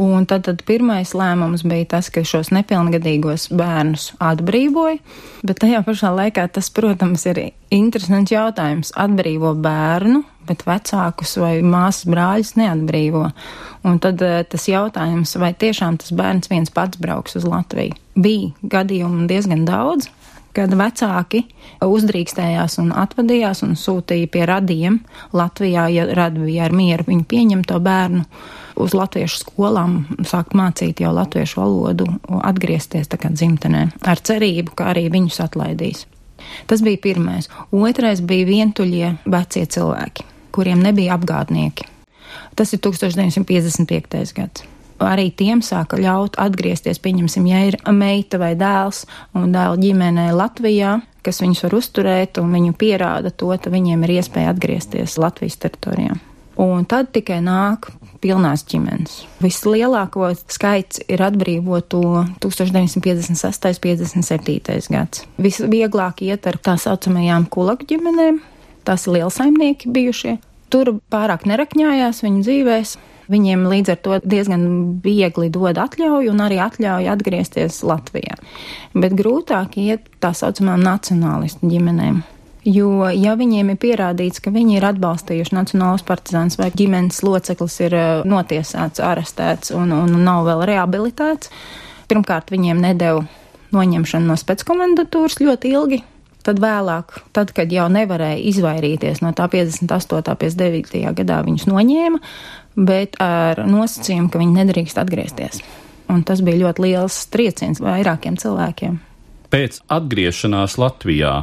Un 0.00 0.24
tad, 0.24 0.46
tad 0.46 0.62
pirmais 0.64 1.10
lēmums 1.18 1.64
bija 1.66 1.84
tas, 1.96 2.08
ka 2.14 2.22
šos 2.24 2.48
nepilngadīgos 2.54 3.48
bērnus 3.52 4.12
atbrīvoja, 4.22 4.96
bet 5.44 5.60
tajā 5.60 5.82
pašā 5.84 6.12
laikā 6.14 6.46
tas, 6.54 6.70
protams, 6.72 7.26
ir 7.28 7.42
interesants 7.74 8.32
jautājums. 8.32 8.94
Atbrīvo 8.96 9.52
bērnu, 9.60 10.22
bet 10.48 10.64
vecākus 10.64 11.36
vai 11.42 11.58
māsas 11.66 12.08
brāļus 12.08 12.54
neatbrīvo. 12.56 13.26
Un 13.90 14.00
tad 14.00 14.22
eh, 14.24 14.40
tas 14.48 14.68
jautājums, 14.70 15.34
vai 15.42 15.52
tiešām 15.58 16.00
tas 16.00 16.14
bērns 16.16 16.48
viens 16.52 16.72
pats 16.72 17.00
brauks 17.00 17.36
uz 17.36 17.44
Latviju. 17.48 17.98
Bija 18.16 18.70
gadījumu 18.72 19.28
diezgan 19.28 19.66
daudz, 19.68 20.08
kad 20.56 20.72
vecāki 20.76 21.44
uzdrīkstējās 21.84 22.78
un 22.82 22.92
atvadījās 22.96 23.62
un 23.66 23.76
sūtīja 23.78 24.30
pie 24.32 24.46
radiem 24.50 25.00
Latvijā, 25.36 25.88
ja 25.92 26.06
radi 26.14 26.44
bija 26.46 26.68
ar 26.68 26.76
mieru, 26.76 27.06
viņi 27.08 27.26
pieņem 27.30 27.64
to 27.68 27.80
bērnu 27.82 28.24
uz 28.80 28.94
latviešu 28.96 29.42
skolām, 29.44 30.04
sākt 30.26 30.56
mācīt 30.56 31.02
jau 31.04 31.12
latviešu 31.14 31.60
valodu, 31.60 32.06
atgriezties 32.40 33.10
tā 33.12 33.20
kā 33.20 33.32
dzimtenē, 33.34 33.86
ar 34.08 34.22
cerību, 34.24 34.74
ka 34.78 34.90
arī 34.94 35.08
viņus 35.12 35.42
atlaidīs. 35.44 36.06
Tas 36.66 36.80
bija 36.82 36.98
pirmais. 37.02 37.50
Otrais 37.76 38.22
bija 38.24 38.48
vientuļie 38.48 39.14
vecie 39.28 39.66
cilvēki. 39.66 40.24
kuriem 40.50 40.80
nebija 40.82 41.14
apgādnieki. 41.14 41.86
Tas 42.58 42.72
ir 42.74 42.80
1955. 42.82 44.34
gads. 44.34 44.64
Arī 45.00 45.30
tiem 45.32 45.62
sāka 45.64 45.96
ļaut 45.96 46.36
atgriezties, 46.40 47.00
pieņemsim, 47.00 47.46
ja 47.48 47.62
ir 47.70 47.78
meita 47.88 48.40
vai 48.40 48.52
dēls 48.58 49.06
un 49.38 49.54
dēla 49.54 49.78
ģimenē 49.80 50.26
Latvijā, 50.36 50.98
kas 51.24 51.40
viņus 51.40 51.64
var 51.66 51.76
uzturēt 51.78 52.40
un 52.42 52.52
viņu 52.52 52.76
pierāda 52.76 53.32
to, 53.32 53.48
tad 53.56 53.72
viņiem 53.72 54.04
ir 54.04 54.18
iespēja 54.18 54.52
atgriezties 54.52 55.16
Latvijas 55.20 55.56
teritorijā. 55.62 56.18
Un 56.60 56.84
tad 56.84 57.08
tikai 57.14 57.38
nāk 57.40 57.88
pilnās 58.20 58.66
ģimenes. 58.68 59.22
Vislielāko 59.40 60.28
skaits 60.50 61.00
ir 61.08 61.22
atbrīvoto 61.24 62.02
1956. 62.42 63.80
57. 63.80 64.90
gads. 64.92 65.24
Visvieglāk 65.40 66.20
iet 66.26 66.48
ar 66.50 66.60
tā 66.60 66.76
saucamajām 66.80 67.48
kulaku 67.52 67.88
ģimenēm, 67.94 68.42
tās 68.84 69.06
ir 69.06 69.16
lielsaimnieki 69.16 69.92
bijušie. 69.94 70.36
Tur 70.70 70.98
pārāk 71.10 71.48
nerakņājās 71.48 72.20
viņu 72.26 72.44
dzīvēs. 72.44 72.98
Viņiem 73.30 73.62
līdz 73.70 73.92
ar 73.92 73.98
to 74.02 74.18
diezgan 74.26 74.64
viegli 75.04 75.50
dod 75.54 75.78
atļauju 75.78 76.32
un 76.32 76.42
arī 76.42 76.58
atļauju 76.64 77.12
atgriezties 77.12 77.80
Latvijā. 77.86 78.36
Bet 78.94 79.14
grūtāk 79.18 79.78
iet 79.78 80.08
tā 80.22 80.32
saucamām 80.34 80.82
nacionālistu 80.82 81.70
ģimenēm. 81.70 82.22
Jo, 82.66 83.06
ja 83.14 83.36
viņiem 83.40 83.72
ir 83.72 83.78
pierādīts, 83.80 84.42
ka 84.44 84.52
viņi 84.52 84.76
ir 84.76 84.84
atbalstījuši 84.90 85.54
nacionālos 85.56 86.02
partizānus 86.04 86.58
vai 86.60 86.68
ģimenes 86.76 87.22
loceklis 87.24 87.78
ir 87.86 87.96
eh, 87.96 88.08
notiesāts, 88.28 89.00
arestēts 89.00 89.72
un, 89.72 89.94
un 89.96 90.18
nav 90.26 90.44
vēl 90.50 90.66
rehabilitēts, 90.68 91.48
pirmkārt 92.10 92.52
viņiem 92.52 92.82
nedēļu 92.84 93.24
noņemšanu 93.72 94.28
no 94.28 94.36
speckomendatūras 94.36 95.40
ļoti 95.40 95.72
ilgi. 95.72 96.02
Tad 96.46 96.60
vēlāk, 96.62 97.18
tad, 97.36 97.52
kad 97.56 97.72
jau 97.72 97.84
nevarēja 97.92 98.40
izvairīties 98.52 99.20
no 99.24 99.34
tā 99.36 99.50
58. 99.52 100.36
59. 100.40 101.02
gadā, 101.20 101.42
viņus 101.44 101.68
noņēma, 101.68 102.20
bet 102.80 103.18
ar 103.20 103.60
nosacījumu, 103.68 104.30
ka 104.32 104.40
viņi 104.40 104.56
nedrīkst 104.62 105.00
atgriezties. 105.02 105.60
Un 106.10 106.24
tas 106.26 106.40
bija 106.42 106.64
ļoti 106.64 106.86
liels 106.86 107.20
trieciens 107.30 107.82
vairākiem 107.82 108.40
cilvēkiem. 108.40 108.96
Pēc 109.50 109.82
atgriešanās 109.90 110.78
Latvijā 110.80 111.34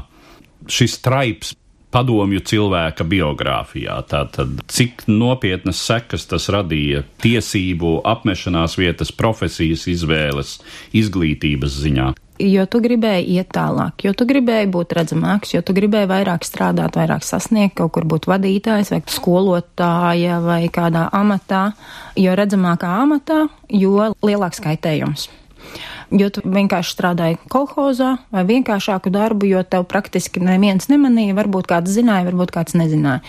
šis 0.71 0.97
traips 1.03 1.53
padomju 1.93 2.41
cilvēka 2.43 3.05
biogrāfijā. 3.07 3.95
Tātad, 4.11 4.59
cik 4.71 5.05
nopietnas 5.09 5.79
sekas 5.87 6.27
tas 6.29 6.49
radīja 6.53 7.03
tiesību, 7.23 8.01
apmešanās 8.07 8.77
vietas, 8.79 9.13
profesijas 9.15 9.87
izvēles, 9.91 10.57
izglītības 10.97 11.79
ziņā. 11.85 12.11
Jo 12.37 12.67
tu 12.69 12.77
gribēji 12.83 13.39
iet 13.39 13.49
tālāk, 13.55 14.03
jo 14.05 14.11
tu 14.13 14.27
gribēji 14.29 14.69
būt 14.69 14.93
redzamāks, 14.93 15.55
jo 15.55 15.63
tu 15.65 15.73
gribēji 15.73 16.09
vairāk 16.11 16.45
strādāt, 16.45 16.99
vairāk 16.99 17.25
sasniegt, 17.25 17.73
kaut 17.79 17.95
kur 17.95 18.05
būt 18.05 18.27
vadītājs 18.29 18.93
vai 18.93 19.01
skolotāja 19.09 20.37
vai 20.45 20.61
kādā 20.69 21.07
amatā. 21.17 21.71
Jo 22.17 22.37
redzamākā 22.37 22.93
amatā, 23.01 23.47
jo 23.73 24.11
lielāks 24.21 24.61
kaitējums 24.61 25.29
jo 26.13 26.29
tu 26.31 26.41
vienkārši 26.45 26.93
strādāji 26.93 27.39
kolhozā 27.51 28.13
vai 28.31 28.45
vienkāršāku 28.47 29.11
darbu, 29.11 29.49
jo 29.49 29.63
tev 29.67 29.83
praktiski 29.91 30.39
neviens 30.39 30.87
nemanīja, 30.91 31.35
varbūt 31.35 31.67
kāds 31.67 31.91
zināja, 31.91 32.29
varbūt 32.29 32.53
kāds 32.55 32.77
nezināja. 32.79 33.19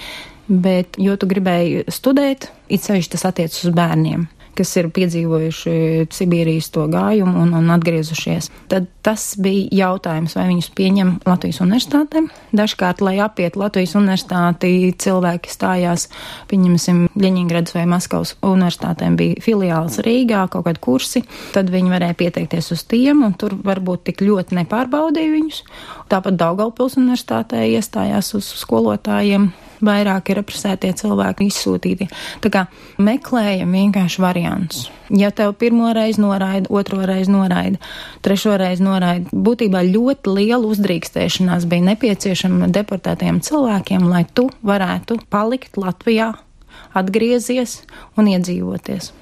Bet, 0.49 0.97
jo 1.01 1.17
tu 1.19 1.27
gribēji 1.29 1.89
studēt, 1.93 2.53
it 2.71 2.85
sevišķi 2.85 3.17
tas 3.17 3.27
attiecas 3.33 3.67
uz 3.67 3.75
bērniem 3.75 4.29
kas 4.59 4.75
ir 4.81 4.91
piedzīvojuši 4.95 5.75
Sibīrijas 6.15 6.71
to 6.75 6.87
gājumu 6.91 7.45
un, 7.45 7.55
un 7.59 7.71
atgriezušies. 7.75 8.51
Tad 8.71 8.89
tas 9.07 9.31
bija 9.41 9.69
jautājums, 9.85 10.35
vai 10.37 10.49
viņus 10.51 10.71
pieņem 10.77 11.13
Latvijas 11.29 11.61
universitātē. 11.65 12.25
Dažkārt, 12.59 13.03
lai 13.05 13.17
apietu 13.25 13.63
Latvijas 13.63 13.95
universitāti, 13.99 14.73
cilvēki 14.99 15.53
stājās, 15.53 16.09
pieņemsim, 16.51 17.07
Ļeņingradas 17.19 17.75
vai 17.75 17.87
Maskavas 17.91 18.35
universitātēm 18.47 19.17
bija 19.19 19.43
filiāls 19.43 20.01
Rīgā, 20.05 20.45
kaut 20.53 20.67
kādi 20.69 20.83
kursi, 20.85 21.25
tad 21.55 21.73
viņi 21.73 21.95
varēja 21.95 22.19
pieteikties 22.19 22.73
uz 22.77 22.85
tiem, 22.91 23.25
un 23.27 23.35
tur 23.39 23.57
varbūt 23.65 24.09
tik 24.11 24.23
ļoti 24.27 24.61
nepārbaudīja 24.61 25.35
viņus. 25.35 25.63
Tāpat 26.13 26.39
Daugaupils 26.41 26.99
universitātē 27.01 27.65
iestājās 27.73 28.35
uz 28.39 28.53
skolotājiem 28.61 29.51
vairāk 29.85 30.31
ir 30.33 30.41
represētie 30.41 30.93
cilvēki 30.99 31.49
izsūtīti. 31.49 32.09
Tā 32.45 32.53
kā 32.53 32.65
meklējam 33.03 33.75
vienkārši 33.77 34.23
variants. 34.23 34.87
Ja 35.15 35.31
tev 35.33 35.55
pirmo 35.61 35.93
reizi 35.97 36.21
noraida, 36.21 36.69
otro 36.75 37.01
reizi 37.09 37.33
noraida, 37.33 37.81
trešo 38.25 38.57
reizi 38.61 38.85
noraida, 38.85 39.31
būtībā 39.33 39.85
ļoti 39.89 40.35
liela 40.37 40.65
uzdrīkstēšanās 40.69 41.69
bija 41.71 41.87
nepieciešama 41.93 42.69
deportētajiem 42.75 43.41
cilvēkiem, 43.45 44.09
lai 44.11 44.27
tu 44.35 44.49
varētu 44.67 45.23
palikt 45.33 45.81
Latvijā, 45.81 46.35
atgriezies 46.99 47.81
un 48.19 48.29
iedzīvoties. 48.35 49.13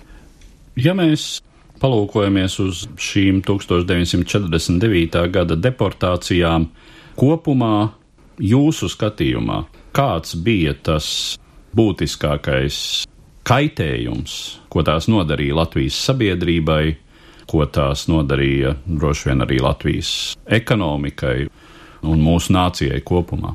Ja 0.77 0.93
mēs 0.97 1.41
palūkojamies 1.81 2.59
uz 2.65 2.83
šīm 3.01 3.43
1949. 3.47 5.23
gada 5.33 5.57
deportācijām 5.57 6.69
kopumā, 7.17 7.93
jūsu 8.41 8.91
skatījumā, 8.93 9.63
kāds 9.97 10.37
bija 10.37 10.75
tas 10.85 11.07
būtiskākais 11.77 12.79
kaitējums, 13.47 14.33
ko 14.73 14.85
tās 14.85 15.09
nodarīja 15.09 15.57
Latvijas 15.57 15.99
sabiedrībai, 16.09 16.97
ko 17.49 17.65
tās 17.71 18.07
nodarīja 18.11 18.75
droši 18.87 19.31
vien 19.31 19.45
arī 19.47 19.61
Latvijas 19.63 20.11
ekonomikai 20.45 21.47
un 22.07 22.25
mūsu 22.25 22.53
nācijai 22.57 23.01
kopumā. 23.07 23.55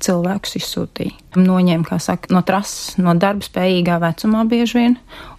Cilvēkus 0.00 0.56
izsūtīja. 0.56 1.12
Noņēma, 1.36 1.84
kā 1.84 1.98
saka, 2.00 2.30
no 2.32 2.40
trases, 2.46 2.96
no 3.00 3.12
darba 3.20 3.44
spējīgā 3.44 3.98
vecumā 4.00 4.46
bieži 4.48 4.78
vien, 4.78 4.96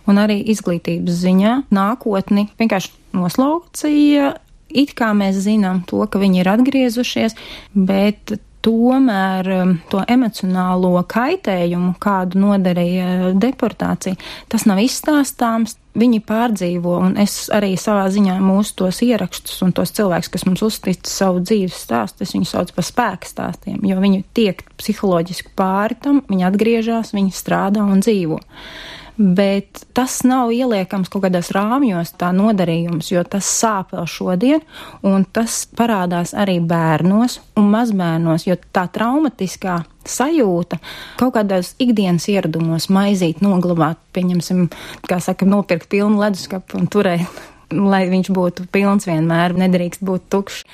un 0.10 0.21
arī 0.21 0.38
izglītības 0.54 1.17
ziņā 1.23 1.56
nākotni 1.73 2.45
vienkārši 2.62 2.93
noslaucīja. 3.17 4.36
It 4.71 4.93
kā 4.95 5.10
mēs 5.17 5.41
zinām 5.43 5.82
to, 5.89 5.99
ka 6.08 6.21
viņi 6.21 6.43
ir 6.43 6.49
atgriezušies, 6.54 7.36
bet 7.75 8.38
tomēr 8.65 9.50
um, 9.56 9.76
to 9.91 10.02
emocionālo 10.10 10.93
kaitējumu, 11.10 11.95
kādu 12.02 12.41
nodarīja 12.41 13.32
deportācija, 13.41 14.17
tas 14.52 14.67
nav 14.69 14.82
izstāstāms. 14.84 15.78
Viņi 15.91 16.21
pārdzīvo, 16.24 16.93
un 17.04 17.17
es 17.19 17.50
arī 17.52 17.74
savā 17.76 18.06
ziņā 18.13 18.38
mūsu 18.39 18.78
tos 18.80 19.02
ierakstus 19.04 19.58
un 19.65 19.74
tos 19.76 19.91
cilvēkus, 19.97 20.30
kas 20.32 20.45
mums 20.47 20.63
uztic 20.63 21.04
savu 21.10 21.41
dzīves 21.43 21.82
stāstu, 21.84 22.24
es 22.24 22.32
viņus 22.32 22.54
saucu 22.56 22.78
par 22.78 22.88
spēku 22.88 23.28
stāstiem, 23.28 23.82
jo 23.89 24.00
viņi 24.00 24.21
tiek 24.32 24.63
psiholoģiski 24.80 25.52
pāri 25.60 26.00
tam, 26.00 26.21
viņi 26.32 26.47
atgriežas, 26.47 27.12
viņi 27.17 27.36
strādā 27.36 27.84
un 27.84 28.00
dzīvo 28.06 28.39
bet 29.17 29.84
tas 29.97 30.21
nav 30.28 30.52
ieliekams 30.54 31.12
kaut 31.12 31.26
kādās 31.26 31.52
rāmjos, 31.56 32.13
tā 32.19 32.32
nodarījums, 32.36 33.12
jo 33.13 33.24
tas 33.28 33.47
sāp 33.47 33.95
vēl 33.95 34.08
šodien, 34.10 34.65
un 35.08 35.26
tas 35.26 35.63
parādās 35.78 36.36
arī 36.38 36.60
bērnos 36.63 37.39
un 37.60 37.71
mazbērnos, 37.74 38.47
jo 38.47 38.58
tā 38.74 38.88
traumatiskā 38.93 39.82
sajūta 40.08 40.82
kaut 41.19 41.36
kādos 41.38 41.76
ikdienas 41.82 42.26
ieradumos 42.32 42.89
maizīt, 42.93 43.43
noglabāt, 43.45 44.02
pieņemsim, 44.15 44.67
kā 45.08 45.21
saka, 45.21 45.45
nopirkt 45.45 45.89
pilnu 45.91 46.21
leduskapu 46.24 46.80
un 46.82 46.89
turēt 46.91 47.50
lai 47.71 48.06
viņš 48.12 48.32
būtu 48.36 48.65
pilns 48.71 49.08
vienmēr, 49.08 49.56
nedrīkst 49.58 50.04
būt 50.04 50.28
tukšs. 50.34 50.65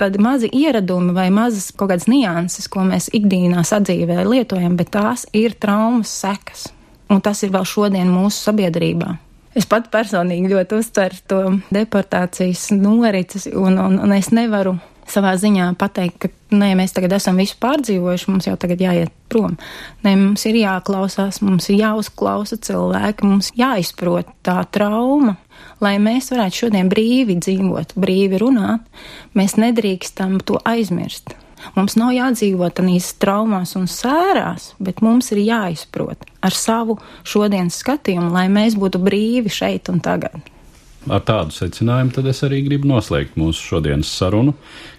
Tad 0.00 0.16
mazi 0.22 0.48
ieradumi 0.52 1.14
vai 1.16 1.28
mazas 1.34 1.68
kaut 1.72 1.92
kādas 1.92 2.08
nianses, 2.10 2.68
ko 2.72 2.86
mēs 2.88 3.10
ikdienā 3.16 3.64
sadzīvē 3.66 4.24
lietojam, 4.24 4.78
bet 4.78 4.94
tās 4.96 5.26
ir 5.36 5.56
traumas 5.60 6.12
sekas. 6.22 6.70
Un 7.12 7.22
tas 7.22 7.42
ir 7.46 7.52
vēl 7.54 7.64
šodien 7.68 8.10
mūsu 8.10 8.48
sabiedrībā. 8.48 9.14
Es 9.56 9.64
pat 9.68 9.86
personīgi 9.92 10.50
ļoti 10.52 10.80
uztveru 10.82 11.22
to 11.30 11.40
deportācijas 11.72 12.68
norises, 12.76 13.46
un, 13.54 13.78
un, 13.80 13.96
un 14.02 14.12
es 14.12 14.28
nevaru 14.34 14.74
savā 15.08 15.32
ziņā 15.38 15.70
pateikt, 15.78 16.18
ka 16.26 16.56
nē, 16.56 16.72
mēs 16.78 16.92
tagad 16.96 17.14
esam 17.16 17.38
visu 17.40 17.56
pārdzīvojuši, 17.62 18.28
mums 18.32 18.48
jau 18.48 18.56
tagad 18.60 18.82
jāiet 18.82 19.14
prom. 19.30 19.54
Nē, 20.04 20.12
mums 20.18 20.44
ir 20.50 20.58
jāklausās, 20.60 21.40
mums 21.46 21.70
ir 21.70 21.80
jāuzklausa 21.80 22.58
cilvēki, 22.66 23.30
mums 23.30 23.52
jāizprot 23.56 24.28
tā 24.46 24.58
trauma, 24.74 25.36
lai 25.80 25.96
mēs 26.02 26.32
varētu 26.34 26.66
šodien 26.66 26.92
brīvi 26.92 27.38
dzīvot, 27.40 27.96
brīvi 27.96 28.42
runāt. 28.42 28.84
Mēs 29.38 29.56
nedrīkstam 29.60 30.40
to 30.44 30.60
aizmirst. 30.68 31.36
Mums 31.74 31.96
nav 31.98 32.12
jādzīvot 32.14 32.76
tādīs 32.78 33.12
traumās 33.20 33.74
un 33.78 33.88
sērās, 33.90 34.74
bet 34.78 35.02
mums 35.04 35.32
ir 35.34 35.42
jāizprot 35.42 36.26
ar 36.46 36.54
savu 36.54 36.98
šodienas 37.26 37.80
skatījumu, 37.82 38.30
lai 38.34 38.46
mēs 38.52 38.78
būtu 38.78 39.00
brīvi 39.02 39.52
šeit 39.52 39.90
un 39.92 40.00
tagad. 40.04 40.36
Ar 41.06 41.22
tādu 41.22 41.54
secinājumu 41.54 42.14
tad 42.16 42.26
es 42.26 42.42
arī 42.42 42.64
gribu 42.66 42.88
noslēgt 42.90 43.36
mūsu 43.38 43.62
šodienas 43.62 44.10
sarunu, 44.10 44.56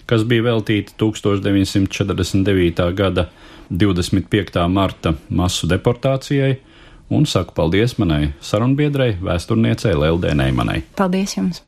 kas 0.08 0.24
bija 0.28 0.46
veltīta 0.46 0.96
1949. 1.00 2.88
gada 2.96 3.28
25. 3.68 4.64
marta 4.72 5.14
masu 5.28 5.68
deportācijai, 5.68 6.56
un 7.12 7.28
saku 7.28 7.52
paldies 7.56 7.98
manai 8.00 8.32
sarunbiedrei, 8.40 9.18
vēsturniecei 9.20 9.96
Leldēnai 9.96 10.52
Manai. 10.56 10.82
Paldies 10.96 11.36
jums! 11.36 11.67